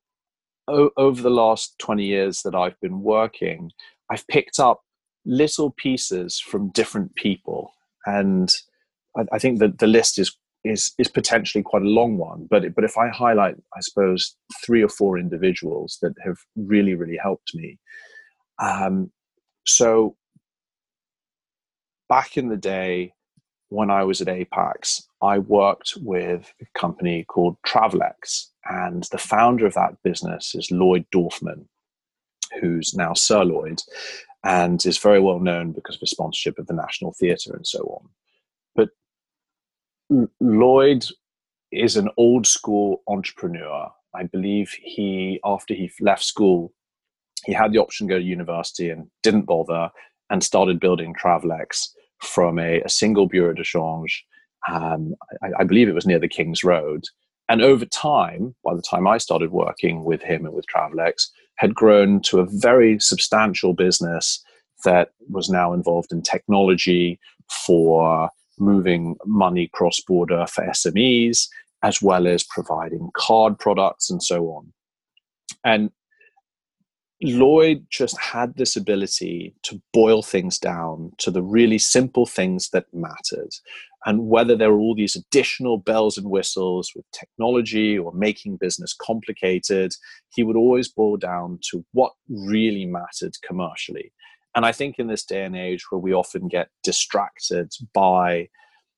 o- 0.69 0.91
over 0.97 1.23
the 1.23 1.31
last 1.31 1.79
20 1.79 2.05
years 2.05 2.43
that 2.43 2.55
I've 2.55 2.79
been 2.81 3.03
working, 3.03 3.73
I've 4.11 4.27
picked 4.29 4.61
up 4.61 4.83
little 5.25 5.71
pieces 5.71 6.39
from 6.39 6.69
different 6.71 7.15
people. 7.15 7.73
And 8.05 8.53
I, 9.17 9.25
I 9.33 9.39
think 9.39 9.59
that 9.61 9.79
the 9.79 9.87
list 9.87 10.19
is 10.19 10.37
is 10.65 10.93
is 10.99 11.09
potentially 11.09 11.63
quite 11.63 11.83
a 11.83 11.87
long 11.87 12.17
one. 12.17 12.47
But 12.51 12.75
but 12.75 12.85
if 12.85 12.97
I 12.97 13.09
highlight, 13.09 13.57
I 13.77 13.81
suppose 13.81 14.37
three 14.65 14.83
or 14.83 14.89
four 14.89 15.19
individuals 15.19 15.99
that 16.03 16.15
have 16.25 16.39
really 16.57 16.95
really 16.95 17.19
helped 17.23 17.55
me. 17.55 17.79
Um, 18.59 19.11
so 19.67 20.17
back 22.09 22.37
in 22.37 22.49
the 22.49 22.57
day 22.57 23.13
when 23.69 23.91
I 23.91 24.05
was 24.05 24.21
at 24.21 24.29
Apax, 24.29 25.03
I 25.23 25.39
worked 25.39 25.95
with 26.01 26.53
a 26.61 26.79
company 26.79 27.25
called 27.25 27.57
Travelex, 27.67 28.49
and 28.65 29.05
the 29.11 29.19
founder 29.19 29.67
of 29.67 29.75
that 29.75 30.03
business 30.03 30.55
is 30.55 30.71
Lloyd 30.71 31.05
Dorfman, 31.15 31.67
who's 32.61 32.95
now 32.95 33.15
Sir 33.15 33.45
Lloyd, 33.45 33.83
and 34.45 34.85
is 34.87 34.99
very 34.99 35.21
well 35.21 35.41
known 35.41 35.73
because 35.73 35.97
of 35.97 36.01
his 36.01 36.11
sponsorship 36.11 36.59
of 36.59 36.67
the 36.67 36.75
National 36.75 37.13
Theatre 37.13 37.55
and 37.55 37.67
so 37.67 37.81
on. 37.81 38.09
Lloyd 40.41 41.07
is 41.73 41.97
an 41.97 42.09
old 42.17 42.47
school 42.47 43.03
entrepreneur. 43.09 43.91
I 44.15 44.25
believe 44.25 44.71
he, 44.81 45.41
after 45.45 45.75
he 45.75 45.91
left 46.01 46.23
school, 46.23 46.73
he 47.45 47.53
had 47.53 47.73
the 47.73 47.79
option 47.79 48.07
to 48.07 48.15
go 48.15 48.19
to 48.19 48.25
university 48.25 48.91
and 48.91 49.09
didn't 49.23 49.47
bother 49.47 49.91
and 50.31 50.43
started 50.43 50.81
building 50.81 51.15
Travelex 51.15 51.89
from 52.21 52.59
a, 52.59 52.81
a 52.83 52.89
single 52.89 53.27
bureau 53.27 53.53
de 53.53 53.65
change. 53.65 54.25
Um, 54.69 55.15
I, 55.43 55.49
I, 55.61 55.65
believe 55.65 55.89
it 55.89 55.95
was 55.95 56.07
near 56.07 56.19
the 56.19 56.29
King's 56.29 56.65
Road. 56.65 57.05
And 57.51 57.61
over 57.61 57.85
time, 57.85 58.55
by 58.65 58.75
the 58.75 58.83
time 58.83 59.07
I 59.07 59.19
started 59.19 59.51
working 59.51 60.05
with 60.05 60.23
him 60.23 60.47
and 60.47 60.55
with 60.55 60.65
Travelex, 60.75 61.27
had 61.57 61.75
grown 61.75 62.23
to 62.23 62.41
a 62.41 62.47
very 62.49 62.99
substantial 62.99 63.75
business 63.75 64.43
that 64.85 65.11
was 65.29 65.51
now 65.51 65.75
involved 65.75 66.13
in 66.13 66.23
technology 66.23 67.21
for 67.67 68.31
moving 68.59 69.17
money 69.25 69.69
cross 69.73 70.01
border 70.01 70.47
for 70.47 70.67
SMEs, 70.67 71.49
as 71.83 72.01
well 72.01 72.27
as 72.27 72.43
providing 72.43 73.11
card 73.15 73.59
products 73.59 74.11
and 74.11 74.23
so 74.23 74.47
on. 74.47 74.73
And 75.65 75.91
Lloyd 77.23 77.87
just 77.91 78.19
had 78.21 78.57
this 78.57 78.77
ability 78.77 79.55
to 79.63 79.81
boil 79.93 80.23
things 80.23 80.59
down 80.59 81.13
to 81.19 81.31
the 81.31 81.43
really 81.43 81.79
simple 81.79 82.27
things 82.27 82.71
that 82.71 82.87
mattered. 82.93 83.51
And 84.07 84.29
whether 84.29 84.57
there 84.57 84.73
were 84.73 84.79
all 84.79 84.95
these 84.95 85.17
additional 85.17 85.79
bells 85.79 86.19
and 86.19 86.29
whistles 86.29 86.93
with 86.95 87.07
technology 87.13 87.99
or 87.99 88.13
making 88.13 88.59
business 88.59 88.95
complicated, 88.95 89.93
he 90.35 90.43
would 90.43 90.57
always 90.57 90.89
boil 90.89 91.17
down 91.17 91.59
to 91.71 91.85
what 91.93 92.13
really 92.29 92.85
mattered 92.85 93.35
commercially. 93.47 94.13
And 94.55 94.65
I 94.65 94.73
think 94.73 94.99
in 94.99 95.09
this 95.09 95.25
day 95.25 95.45
and 95.45 95.57
age 95.57 95.85
where 95.91 95.99
we 95.99 96.13
often 96.13 96.49
get 96.49 96.69
distracted 96.83 97.73
by 97.93 98.49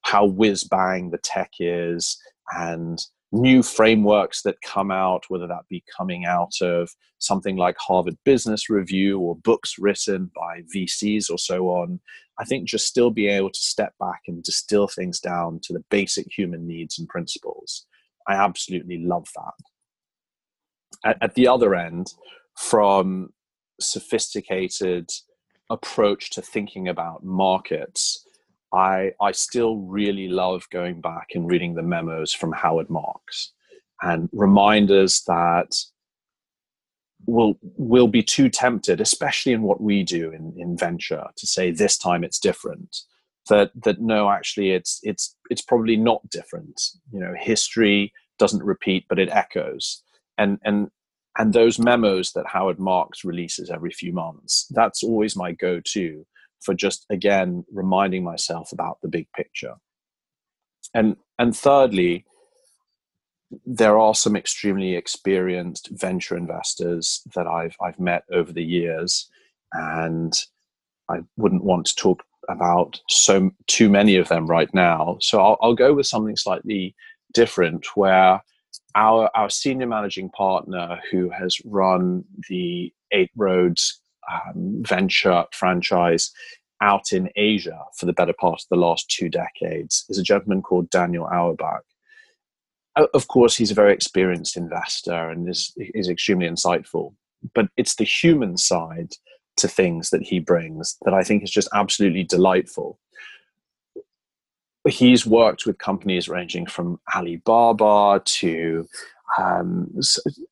how 0.02 0.26
whiz 0.26 0.64
bang 0.64 1.10
the 1.10 1.18
tech 1.18 1.52
is 1.58 2.18
and 2.56 2.98
new 3.32 3.62
frameworks 3.62 4.42
that 4.42 4.60
come 4.62 4.90
out, 4.90 5.24
whether 5.28 5.46
that 5.46 5.68
be 5.68 5.82
coming 5.96 6.24
out 6.24 6.52
of 6.60 6.90
something 7.18 7.56
like 7.56 7.76
Harvard 7.78 8.16
Business 8.24 8.70
Review 8.70 9.18
or 9.18 9.36
books 9.36 9.74
written 9.78 10.30
by 10.34 10.62
VCs 10.74 11.30
or 11.30 11.38
so 11.38 11.68
on, 11.68 12.00
I 12.38 12.44
think 12.44 12.68
just 12.68 12.86
still 12.86 13.10
being 13.10 13.32
able 13.32 13.50
to 13.50 13.58
step 13.58 13.94
back 13.98 14.20
and 14.28 14.42
distill 14.42 14.88
things 14.88 15.20
down 15.20 15.60
to 15.64 15.72
the 15.72 15.84
basic 15.90 16.26
human 16.30 16.66
needs 16.66 16.98
and 16.98 17.08
principles. 17.08 17.86
I 18.28 18.34
absolutely 18.34 18.98
love 18.98 19.28
that. 19.34 21.10
At, 21.10 21.22
at 21.22 21.34
the 21.34 21.48
other 21.48 21.74
end, 21.74 22.12
from 22.56 23.30
sophisticated 23.80 25.10
approach 25.70 26.30
to 26.30 26.42
thinking 26.42 26.88
about 26.88 27.24
markets, 27.24 28.24
I, 28.72 29.12
I 29.20 29.32
still 29.32 29.76
really 29.76 30.28
love 30.28 30.68
going 30.70 31.00
back 31.00 31.28
and 31.34 31.50
reading 31.50 31.74
the 31.74 31.82
memos 31.82 32.32
from 32.32 32.52
Howard 32.52 32.90
Marks 32.90 33.52
and 34.02 34.28
reminders 34.32 35.22
that 35.26 35.74
we'll 37.26 37.58
we'll 37.62 38.08
be 38.08 38.22
too 38.22 38.48
tempted, 38.48 39.00
especially 39.00 39.52
in 39.52 39.62
what 39.62 39.80
we 39.80 40.02
do 40.02 40.30
in, 40.30 40.54
in 40.56 40.76
venture, 40.76 41.24
to 41.36 41.46
say 41.46 41.70
this 41.70 41.98
time 41.98 42.24
it's 42.24 42.38
different. 42.38 42.96
That 43.48 43.70
that 43.84 44.00
no, 44.00 44.30
actually 44.30 44.70
it's 44.70 45.00
it's 45.02 45.36
it's 45.50 45.62
probably 45.62 45.96
not 45.96 46.28
different. 46.30 46.80
You 47.12 47.20
know, 47.20 47.34
history 47.38 48.12
doesn't 48.38 48.62
repeat, 48.62 49.06
but 49.08 49.18
it 49.18 49.30
echoes. 49.30 50.02
And 50.38 50.58
and 50.64 50.88
and 51.38 51.52
those 51.52 51.78
memos 51.78 52.32
that 52.32 52.46
Howard 52.46 52.78
Marks 52.78 53.24
releases 53.24 53.70
every 53.70 53.90
few 53.90 54.12
months, 54.12 54.66
that's 54.70 55.02
always 55.02 55.36
my 55.36 55.52
go-to 55.52 56.26
for 56.60 56.74
just 56.74 57.06
again 57.10 57.64
reminding 57.72 58.24
myself 58.24 58.72
about 58.72 58.98
the 59.02 59.08
big 59.08 59.28
picture. 59.36 59.74
And 60.94 61.16
and 61.38 61.56
thirdly, 61.56 62.24
there 63.64 63.98
are 63.98 64.14
some 64.14 64.36
extremely 64.36 64.94
experienced 64.94 65.90
venture 65.92 66.36
investors 66.36 67.22
that 67.34 67.46
I've 67.46 67.76
I've 67.82 68.00
met 68.00 68.24
over 68.32 68.52
the 68.52 68.64
years, 68.64 69.28
and 69.72 70.32
I 71.08 71.18
wouldn't 71.36 71.64
want 71.64 71.86
to 71.86 71.94
talk 71.94 72.22
about 72.48 73.00
so 73.08 73.50
too 73.66 73.90
many 73.90 74.16
of 74.16 74.28
them 74.28 74.46
right 74.46 74.72
now. 74.72 75.18
So 75.20 75.40
I'll, 75.40 75.58
I'll 75.60 75.74
go 75.74 75.94
with 75.94 76.06
something 76.06 76.36
slightly 76.36 76.94
different, 77.34 77.86
where 77.96 78.40
our 78.96 79.30
our 79.36 79.48
senior 79.48 79.86
managing 79.86 80.30
partner, 80.30 80.98
who 81.10 81.30
has 81.30 81.56
run 81.64 82.24
the 82.48 82.92
Eight 83.12 83.30
Roads 83.36 84.00
um, 84.32 84.82
venture 84.84 85.44
franchise 85.52 86.32
out 86.80 87.12
in 87.12 87.30
Asia 87.36 87.84
for 87.96 88.06
the 88.06 88.12
better 88.12 88.34
part 88.34 88.60
of 88.60 88.66
the 88.70 88.76
last 88.76 89.08
two 89.08 89.28
decades, 89.28 90.04
is 90.08 90.18
a 90.18 90.22
gentleman 90.22 90.62
called 90.62 90.90
Daniel 90.90 91.26
Auerbach 91.26 91.84
of 92.96 93.28
course, 93.28 93.56
he's 93.56 93.70
a 93.70 93.74
very 93.74 93.92
experienced 93.92 94.56
investor 94.56 95.30
and 95.30 95.48
is, 95.48 95.72
is 95.76 96.08
extremely 96.08 96.48
insightful. 96.48 97.14
But 97.54 97.68
it's 97.76 97.96
the 97.96 98.04
human 98.04 98.56
side 98.56 99.12
to 99.58 99.68
things 99.68 100.10
that 100.10 100.22
he 100.22 100.40
brings 100.40 100.96
that 101.04 101.14
I 101.14 101.22
think 101.22 101.42
is 101.42 101.50
just 101.50 101.68
absolutely 101.74 102.24
delightful. 102.24 102.98
He's 104.88 105.26
worked 105.26 105.66
with 105.66 105.78
companies 105.78 106.28
ranging 106.28 106.66
from 106.66 107.00
Alibaba 107.14 108.22
to 108.24 108.88
um, 109.38 109.92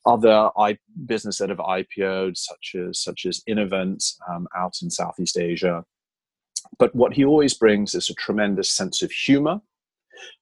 other 0.06 0.50
I, 0.58 0.78
business 1.06 1.38
that 1.38 1.50
have 1.50 1.58
IPO'd, 1.58 2.36
such 2.38 2.74
as 2.76 3.00
such 3.00 3.26
as 3.26 3.42
Innovent 3.46 4.04
um, 4.30 4.48
out 4.56 4.76
in 4.82 4.90
Southeast 4.90 5.38
Asia. 5.38 5.84
But 6.78 6.94
what 6.94 7.14
he 7.14 7.24
always 7.24 7.54
brings 7.54 7.94
is 7.94 8.10
a 8.10 8.14
tremendous 8.14 8.70
sense 8.70 9.02
of 9.02 9.12
humor 9.12 9.60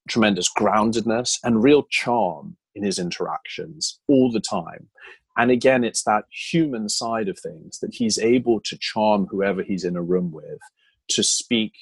tremendous 0.08 0.50
groundedness 0.52 1.38
and 1.44 1.62
real 1.62 1.84
charm 1.90 2.56
in 2.74 2.84
his 2.84 2.98
interactions 2.98 4.00
all 4.08 4.30
the 4.30 4.40
time. 4.40 4.88
And 5.36 5.50
again, 5.50 5.84
it's 5.84 6.04
that 6.04 6.24
human 6.30 6.88
side 6.88 7.28
of 7.28 7.38
things 7.38 7.78
that 7.80 7.94
he's 7.94 8.18
able 8.18 8.60
to 8.62 8.78
charm 8.78 9.26
whoever 9.26 9.62
he's 9.62 9.84
in 9.84 9.96
a 9.96 10.02
room 10.02 10.30
with 10.32 10.60
to 11.10 11.22
speak 11.22 11.72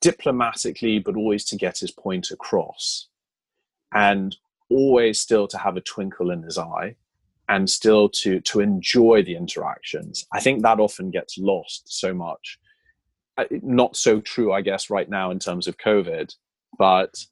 diplomatically, 0.00 0.98
but 0.98 1.16
always 1.16 1.44
to 1.46 1.56
get 1.56 1.78
his 1.78 1.90
point 1.90 2.30
across. 2.30 3.08
And 3.92 4.36
always 4.70 5.18
still 5.18 5.48
to 5.48 5.58
have 5.58 5.76
a 5.76 5.80
twinkle 5.80 6.30
in 6.30 6.42
his 6.42 6.58
eye 6.58 6.94
and 7.48 7.70
still 7.70 8.08
to 8.10 8.40
to 8.40 8.60
enjoy 8.60 9.22
the 9.22 9.34
interactions. 9.34 10.26
I 10.32 10.40
think 10.40 10.62
that 10.62 10.78
often 10.78 11.10
gets 11.10 11.38
lost 11.38 11.84
so 11.86 12.12
much. 12.12 12.58
Uh, 13.38 13.44
not 13.62 13.94
so 13.96 14.20
true 14.20 14.52
i 14.52 14.60
guess 14.60 14.90
right 14.90 15.08
now 15.08 15.30
in 15.30 15.38
terms 15.38 15.68
of 15.68 15.78
covid 15.78 16.34
but 16.76 17.24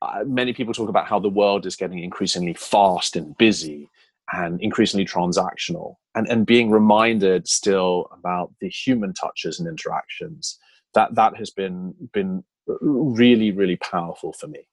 uh, 0.00 0.22
many 0.24 0.52
people 0.52 0.72
talk 0.72 0.88
about 0.88 1.08
how 1.08 1.18
the 1.18 1.28
world 1.28 1.66
is 1.66 1.74
getting 1.74 1.98
increasingly 1.98 2.54
fast 2.54 3.16
and 3.16 3.36
busy 3.36 3.90
and 4.32 4.60
increasingly 4.62 5.04
transactional 5.04 5.96
and, 6.14 6.28
and 6.28 6.46
being 6.46 6.70
reminded 6.70 7.48
still 7.48 8.06
about 8.12 8.52
the 8.60 8.68
human 8.68 9.12
touches 9.12 9.58
and 9.58 9.68
interactions 9.68 10.60
that 10.94 11.14
that 11.14 11.36
has 11.36 11.50
been 11.50 11.94
been 12.12 12.44
really 12.80 13.50
really 13.50 13.76
powerful 13.76 14.32
for 14.32 14.46
me. 14.46 14.66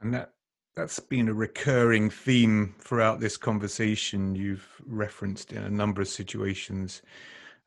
And 0.00 0.14
that 0.14 0.32
that's 0.76 1.00
been 1.00 1.28
a 1.28 1.34
recurring 1.34 2.08
theme 2.08 2.74
throughout 2.80 3.18
this 3.18 3.36
conversation. 3.36 4.36
You've 4.36 4.66
referenced 4.86 5.52
in 5.52 5.64
a 5.64 5.70
number 5.70 6.00
of 6.00 6.08
situations 6.08 7.02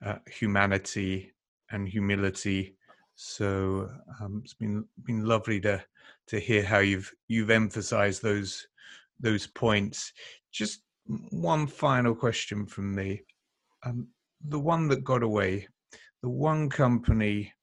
uh, 0.06 0.16
humanity 0.28 1.34
and 1.72 1.88
humility. 1.88 2.76
So 3.16 3.90
um, 4.20 4.42
it's 4.44 4.54
been 4.54 4.86
been 5.04 5.26
lovely 5.26 5.60
to 5.62 5.84
to 6.28 6.40
hear 6.40 6.64
how 6.64 6.80
you've 6.80 7.12
you've 7.28 7.50
emphasised 7.50 8.24
those 8.24 8.68
those 9.20 9.48
points. 9.48 10.14
Just 10.52 10.84
one 11.32 11.68
final 11.68 12.16
question 12.16 12.66
from 12.66 12.96
me: 12.96 13.22
um, 13.84 14.08
the 14.48 14.60
one 14.60 14.88
that 14.88 15.04
got 15.04 15.24
away, 15.24 15.68
the 16.22 16.30
one 16.30 16.70
company 16.70 17.54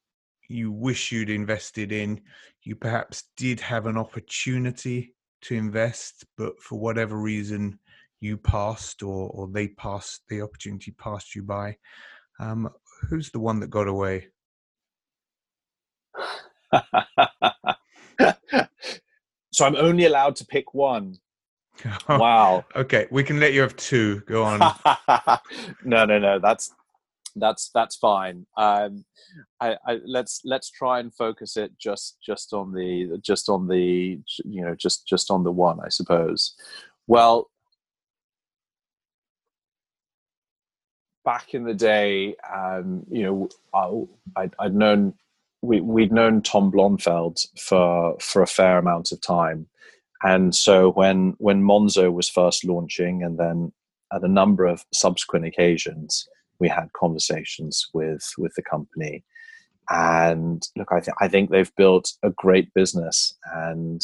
you 0.49 0.73
wish 0.73 1.13
you'd 1.13 1.31
invested 1.31 1.93
in, 1.93 2.21
you 2.63 2.75
perhaps 2.75 3.25
did 3.37 3.61
have 3.61 3.87
an 3.87 3.97
opportunity 3.97 5.15
to 5.43 5.55
invest, 5.55 6.25
but 6.37 6.61
for 6.61 6.79
whatever 6.79 7.17
reason 7.19 7.79
you 8.21 8.37
passed 8.37 9.03
or 9.03 9.31
or 9.31 9.49
they 9.49 9.69
passed 9.69 10.23
the 10.29 10.43
opportunity 10.43 10.91
passed 10.93 11.35
you 11.35 11.43
by. 11.43 11.77
Um, 12.41 12.69
who's 13.09 13.31
the 13.31 13.41
one 13.41 13.61
that 13.61 13.71
got 13.71 13.87
away? 13.89 14.29
so 19.53 19.65
I'm 19.65 19.77
only 19.77 20.07
allowed 20.07 20.37
to 20.37 20.47
pick 20.47 20.75
one. 20.75 21.19
wow. 22.09 22.65
Okay, 22.75 23.07
we 23.11 23.23
can 23.23 23.39
let 23.39 23.53
you 23.53 23.61
have 23.61 23.77
two. 23.77 24.21
Go 24.21 24.43
on. 24.43 24.59
no, 25.85 26.05
no, 26.05 26.19
no. 26.19 26.39
That's 26.41 26.75
that's 27.37 27.71
that's 27.75 27.97
fine. 27.97 28.47
Um, 28.57 29.05
I, 29.61 29.77
I, 29.87 29.99
let's 30.07 30.41
let's 30.45 30.71
try 30.71 31.01
and 31.01 31.15
focus 31.15 31.57
it 31.57 31.73
just 31.79 32.17
just 32.25 32.53
on 32.53 32.73
the 32.73 33.19
just 33.23 33.49
on 33.49 33.69
the 33.69 34.21
you 34.45 34.63
know 34.63 34.75
just 34.75 35.07
just 35.07 35.31
on 35.31 35.45
the 35.45 35.53
one, 35.53 35.79
I 35.85 35.89
suppose. 35.89 36.55
Well, 37.07 37.49
back 41.29 41.53
in 41.53 41.65
the 41.65 41.75
day, 41.75 42.35
um, 42.55 43.05
you 43.11 43.23
know, 43.23 43.49
I, 43.75 44.41
I'd, 44.41 44.55
I'd 44.59 44.75
known 44.75 45.13
we 45.61 45.81
we'd 45.81 46.13
known 46.13 46.41
Tom 46.41 46.71
Blomfield 46.71 47.39
for 47.59 48.17
for 48.19 48.43
a 48.43 48.47
fair 48.47 48.79
amount 48.79 49.13
of 49.13 49.21
time, 49.21 49.67
and 50.23 50.55
so 50.55 50.91
when 50.93 51.35
when 51.39 51.63
Monzo 51.63 52.13
was 52.13 52.31
first 52.31 52.65
launching, 52.65 53.23
and 53.23 53.39
then 53.39 53.73
at 54.13 54.23
a 54.23 54.29
number 54.29 54.65
of 54.65 54.85
subsequent 54.93 55.45
occasions, 55.45 56.27
we 56.61 56.69
had 56.69 56.93
conversations 56.95 57.87
with 57.95 58.33
with 58.39 58.55
the 58.55 58.63
company. 58.63 59.25
And 59.91 60.63
look, 60.77 60.89
I 60.93 61.01
think 61.01 61.17
I 61.21 61.29
think 61.29 61.51
they've 61.51 61.75
built 61.77 62.13
a 62.23 62.31
great 62.31 62.73
business 62.75 63.35
and 63.55 64.01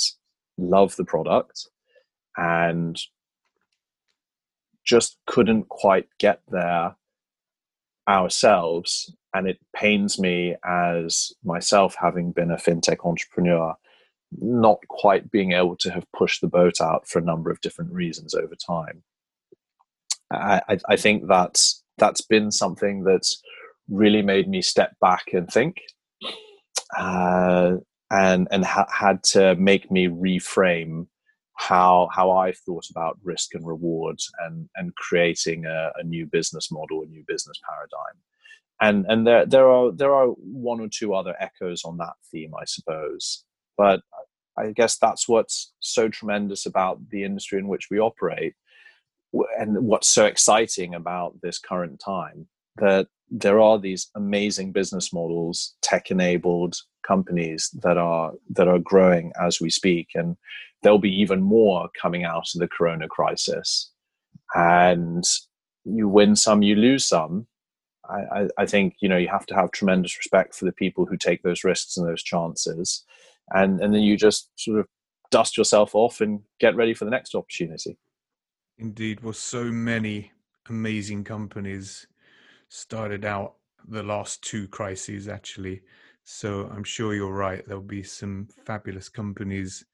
love 0.59 0.97
the 0.97 1.05
product, 1.05 1.69
and 2.37 2.99
just 4.85 5.17
couldn't 5.27 5.69
quite 5.69 6.09
get 6.19 6.41
there 6.49 6.95
ourselves 8.09 9.15
and 9.33 9.49
it 9.49 9.59
pains 9.75 10.19
me 10.19 10.55
as 10.65 11.33
myself 11.43 11.97
having 11.99 12.33
been 12.33 12.51
a 12.51 12.57
fintech 12.57 12.99
entrepreneur 13.05 13.75
not 14.41 14.79
quite 14.89 15.31
being 15.31 15.53
able 15.53 15.77
to 15.77 15.91
have 15.91 16.05
pushed 16.17 16.41
the 16.41 16.49
boat 16.49 16.81
out 16.81 17.09
for 17.09 17.19
a 17.19 17.25
number 17.25 17.51
of 17.51 17.61
different 17.61 17.93
reasons 17.93 18.35
over 18.35 18.55
time 18.55 19.03
i, 20.31 20.61
I 20.89 20.97
think 20.97 21.29
that's 21.29 21.83
that's 21.99 22.23
been 22.23 22.51
something 22.51 23.05
that's 23.05 23.41
really 23.89 24.23
made 24.23 24.49
me 24.49 24.63
step 24.63 24.93
back 25.01 25.25
and 25.33 25.49
think 25.51 25.81
uh, 26.97 27.77
and 28.11 28.49
and 28.51 28.65
ha- 28.65 28.89
had 28.91 29.23
to 29.23 29.55
make 29.57 29.91
me 29.91 30.09
reframe 30.09 31.07
how 31.55 32.09
how 32.13 32.33
I've 32.33 32.59
thought 32.59 32.87
about 32.91 33.19
risk 33.23 33.55
and 33.55 33.67
rewards 33.67 34.31
and 34.45 34.69
and 34.77 34.95
creating 34.97 35.67
a, 35.67 35.91
a 35.97 36.05
new 36.05 36.27
business 36.27 36.71
model, 36.71 37.03
a 37.03 37.07
new 37.07 37.25
business 37.27 37.61
paradigm. 37.69 38.21
And 38.81 39.07
and 39.09 39.27
there 39.27 39.47
there 39.47 39.69
are 39.69 39.93
there 39.93 40.15
are 40.15 40.29
one 40.29 40.81
or 40.81 40.89
two 40.89 41.15
other 41.15 41.35
echoes 41.41 41.85
on 41.85 41.97
that 41.99 42.15
theme, 42.31 42.53
I 42.61 42.65
suppose. 42.67 43.45
But 43.77 44.01
I 44.57 44.71
guess 44.71 44.99
that's 44.99 45.29
what's 45.29 45.73
so 45.81 46.09
tremendous 46.09 46.67
about 46.67 47.01
the 47.11 47.25
industry 47.25 47.59
in 47.59 47.67
which 47.67 47.89
we 47.91 47.99
operate, 47.99 48.55
and 49.59 49.87
what's 49.87 50.09
so 50.09 50.25
exciting 50.25 50.95
about 50.95 51.41
this 51.43 51.59
current 51.59 52.01
time 52.05 52.47
that 52.77 53.09
there 53.31 53.61
are 53.61 53.79
these 53.79 54.11
amazing 54.15 54.73
business 54.73 55.13
models, 55.13 55.75
tech 55.83 56.11
enabled 56.11 56.77
companies 57.07 57.71
that 57.83 57.99
are 57.99 58.33
that 58.51 58.69
are 58.69 58.79
growing 58.79 59.33
as 59.41 59.61
we 59.61 59.71
speak, 59.71 60.09
and 60.15 60.37
there'll 60.83 60.99
be 60.99 61.21
even 61.21 61.43
more 61.43 61.89
coming 62.01 62.25
out 62.25 62.49
of 62.55 62.61
the 62.61 62.69
corona 62.69 63.09
crisis. 63.09 63.91
And 64.55 65.25
you 65.85 66.09
win 66.09 66.37
some, 66.37 66.63
you 66.63 66.77
lose 66.77 67.05
some. 67.05 67.47
I, 68.09 68.49
I, 68.59 68.67
think 68.67 68.97
you 69.01 69.09
know 69.09 69.17
you 69.17 69.29
have 69.29 69.47
to 69.47 69.55
have 69.55 69.71
tremendous 69.71 70.17
respect 70.19 70.55
for 70.55 70.67
the 70.67 70.73
people 70.73 71.07
who 71.07 71.17
take 71.17 71.43
those 71.43 71.65
risks 71.65 71.97
and 71.97 72.07
those 72.07 72.23
chances, 72.23 73.03
and 73.51 73.81
and 73.81 73.95
then 73.95 74.03
you 74.03 74.17
just 74.17 74.51
sort 74.57 74.79
of 74.79 74.87
dust 75.31 75.57
yourself 75.57 75.95
off 75.95 76.21
and 76.21 76.41
get 76.61 76.77
ready 76.77 76.93
for 76.93 77.07
the 77.07 77.11
next 77.11 77.35
opportunity. 77.35 77.99
Indeed, 78.79 79.21
well, 79.21 79.33
so 79.33 79.65
many 79.65 80.33
amazing 80.69 81.25
companies 81.25 82.07
started 82.69 83.25
out 83.25 83.55
the 83.89 84.03
last 84.03 84.43
two 84.43 84.67
crises 84.69 85.29
actually. 85.29 85.83
So 86.25 86.71
I'm 86.75 86.85
sure 86.85 87.15
you're 87.15 87.33
right. 87.33 87.65
There'll 87.67 87.83
be 87.83 88.03
some 88.03 88.49
fabulous 88.65 89.09
companies 89.09 89.85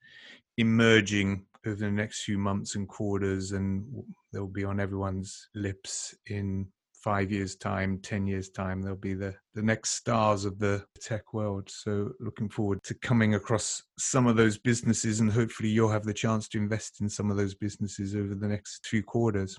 emerging 0.57 1.45
over 1.65 1.75
the 1.75 1.91
next 1.91 2.23
few 2.23 2.37
months 2.37 2.75
and 2.75 2.87
quarters, 2.87 3.51
and 3.51 3.85
they'll 4.31 4.47
be 4.47 4.63
on 4.63 4.79
everyone's 4.79 5.49
lips 5.53 6.15
in 6.27 6.67
five 7.03 7.31
years' 7.31 7.55
time, 7.55 7.99
10 7.99 8.27
years' 8.27 8.49
time, 8.49 8.81
they'll 8.81 8.95
be 8.95 9.13
the, 9.13 9.35
the 9.53 9.61
next 9.61 9.91
stars 9.91 10.45
of 10.45 10.59
the 10.59 10.83
tech 10.99 11.33
world. 11.33 11.69
So, 11.69 12.11
looking 12.19 12.49
forward 12.49 12.83
to 12.83 12.93
coming 12.95 13.35
across 13.35 13.83
some 13.97 14.27
of 14.27 14.35
those 14.35 14.57
businesses, 14.57 15.19
and 15.19 15.31
hopefully, 15.31 15.69
you'll 15.69 15.89
have 15.89 16.05
the 16.05 16.13
chance 16.13 16.47
to 16.49 16.57
invest 16.57 17.01
in 17.01 17.09
some 17.09 17.31
of 17.31 17.37
those 17.37 17.55
businesses 17.55 18.15
over 18.15 18.35
the 18.35 18.47
next 18.47 18.85
few 18.87 19.03
quarters. 19.03 19.57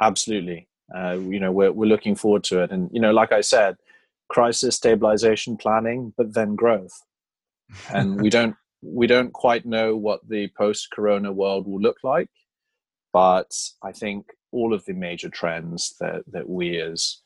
Absolutely. 0.00 0.68
Uh, 0.94 1.18
you 1.18 1.40
know, 1.40 1.52
we're, 1.52 1.72
we're 1.72 1.86
looking 1.86 2.14
forward 2.14 2.44
to 2.44 2.62
it. 2.62 2.70
And, 2.70 2.88
you 2.92 3.00
know, 3.00 3.10
like 3.10 3.32
I 3.32 3.40
said, 3.40 3.76
crisis 4.28 4.76
stabilization 4.76 5.56
planning, 5.56 6.14
but 6.16 6.32
then 6.34 6.54
growth. 6.54 7.02
And 7.92 8.20
we 8.20 8.30
don't 8.30 8.54
we 8.82 9.06
don't 9.06 9.32
quite 9.32 9.66
know 9.66 9.96
what 9.96 10.20
the 10.28 10.48
post 10.56 10.88
corona 10.92 11.32
world 11.32 11.66
will 11.66 11.80
look 11.80 11.98
like 12.02 12.30
but 13.12 13.50
i 13.82 13.92
think 13.92 14.26
all 14.52 14.72
of 14.74 14.84
the 14.84 14.94
major 14.94 15.28
trends 15.28 15.94
that, 16.00 16.22
that 16.30 16.48
we 16.48 16.80
as 16.80 17.18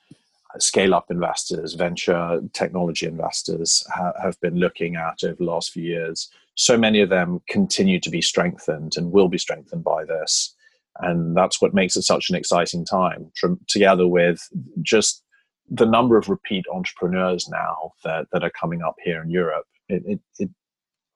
scale 0.59 0.95
up 0.95 1.11
investors, 1.11 1.75
venture 1.75 2.41
technology 2.53 3.07
investors 3.07 3.85
ha- 3.91 4.13
have 4.23 4.39
been 4.41 4.57
looking 4.57 4.97
at 4.97 5.23
over 5.25 5.37
the 5.37 5.45
last 5.45 5.73
few 5.73 5.83
years. 5.83 6.29
So 6.55 6.77
many 6.77 7.01
of 7.01 7.09
them 7.09 7.41
continue 7.49 7.99
to 8.01 8.11
be 8.11 8.21
strengthened 8.21 8.95
and 8.97 9.13
will 9.13 9.29
be 9.29 9.39
strengthened 9.39 9.85
by 9.85 10.05
this. 10.05 10.55
And 10.99 11.35
that's 11.35 11.63
what 11.63 11.73
makes 11.73 11.97
it 11.97 12.03
such 12.03 12.29
an 12.29 12.37
exciting 12.37 12.85
time, 12.85 13.31
Tr- 13.35 13.55
together 13.67 14.07
with 14.07 14.47
just 14.83 15.23
the 15.71 15.87
number 15.87 16.19
of 16.19 16.29
repeat 16.29 16.67
entrepreneurs 16.73 17.49
now 17.49 17.93
that, 18.05 18.27
that 18.33 18.45
are 18.45 18.51
coming 18.51 18.83
up 18.83 18.97
here 19.03 19.23
in 19.23 19.31
Europe. 19.31 19.65
It, 19.89 20.03
it, 20.07 20.21
it 20.39 20.51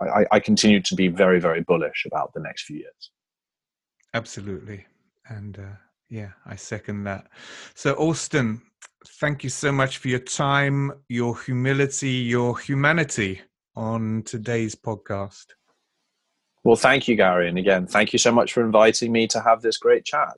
I, 0.00 0.24
I 0.32 0.40
continue 0.40 0.80
to 0.80 0.94
be 0.94 1.08
very, 1.08 1.40
very 1.40 1.62
bullish 1.62 2.06
about 2.06 2.32
the 2.32 2.40
next 2.40 2.64
few 2.64 2.76
years. 2.76 3.10
Absolutely. 4.14 4.86
And 5.28 5.58
uh, 5.58 5.76
yeah, 6.08 6.30
I 6.44 6.56
second 6.56 7.04
that. 7.04 7.26
So, 7.74 7.94
Alston, 7.94 8.62
thank 9.20 9.44
you 9.44 9.50
so 9.50 9.72
much 9.72 9.98
for 9.98 10.08
your 10.08 10.20
time, 10.20 10.92
your 11.08 11.38
humility, 11.40 12.10
your 12.10 12.58
humanity 12.58 13.40
on 13.74 14.22
today's 14.24 14.74
podcast. 14.74 15.46
Well, 16.64 16.76
thank 16.76 17.06
you, 17.06 17.16
Gary. 17.16 17.48
And 17.48 17.58
again, 17.58 17.86
thank 17.86 18.12
you 18.12 18.18
so 18.18 18.32
much 18.32 18.52
for 18.52 18.64
inviting 18.64 19.12
me 19.12 19.26
to 19.28 19.40
have 19.40 19.62
this 19.62 19.76
great 19.78 20.04
chat. 20.04 20.36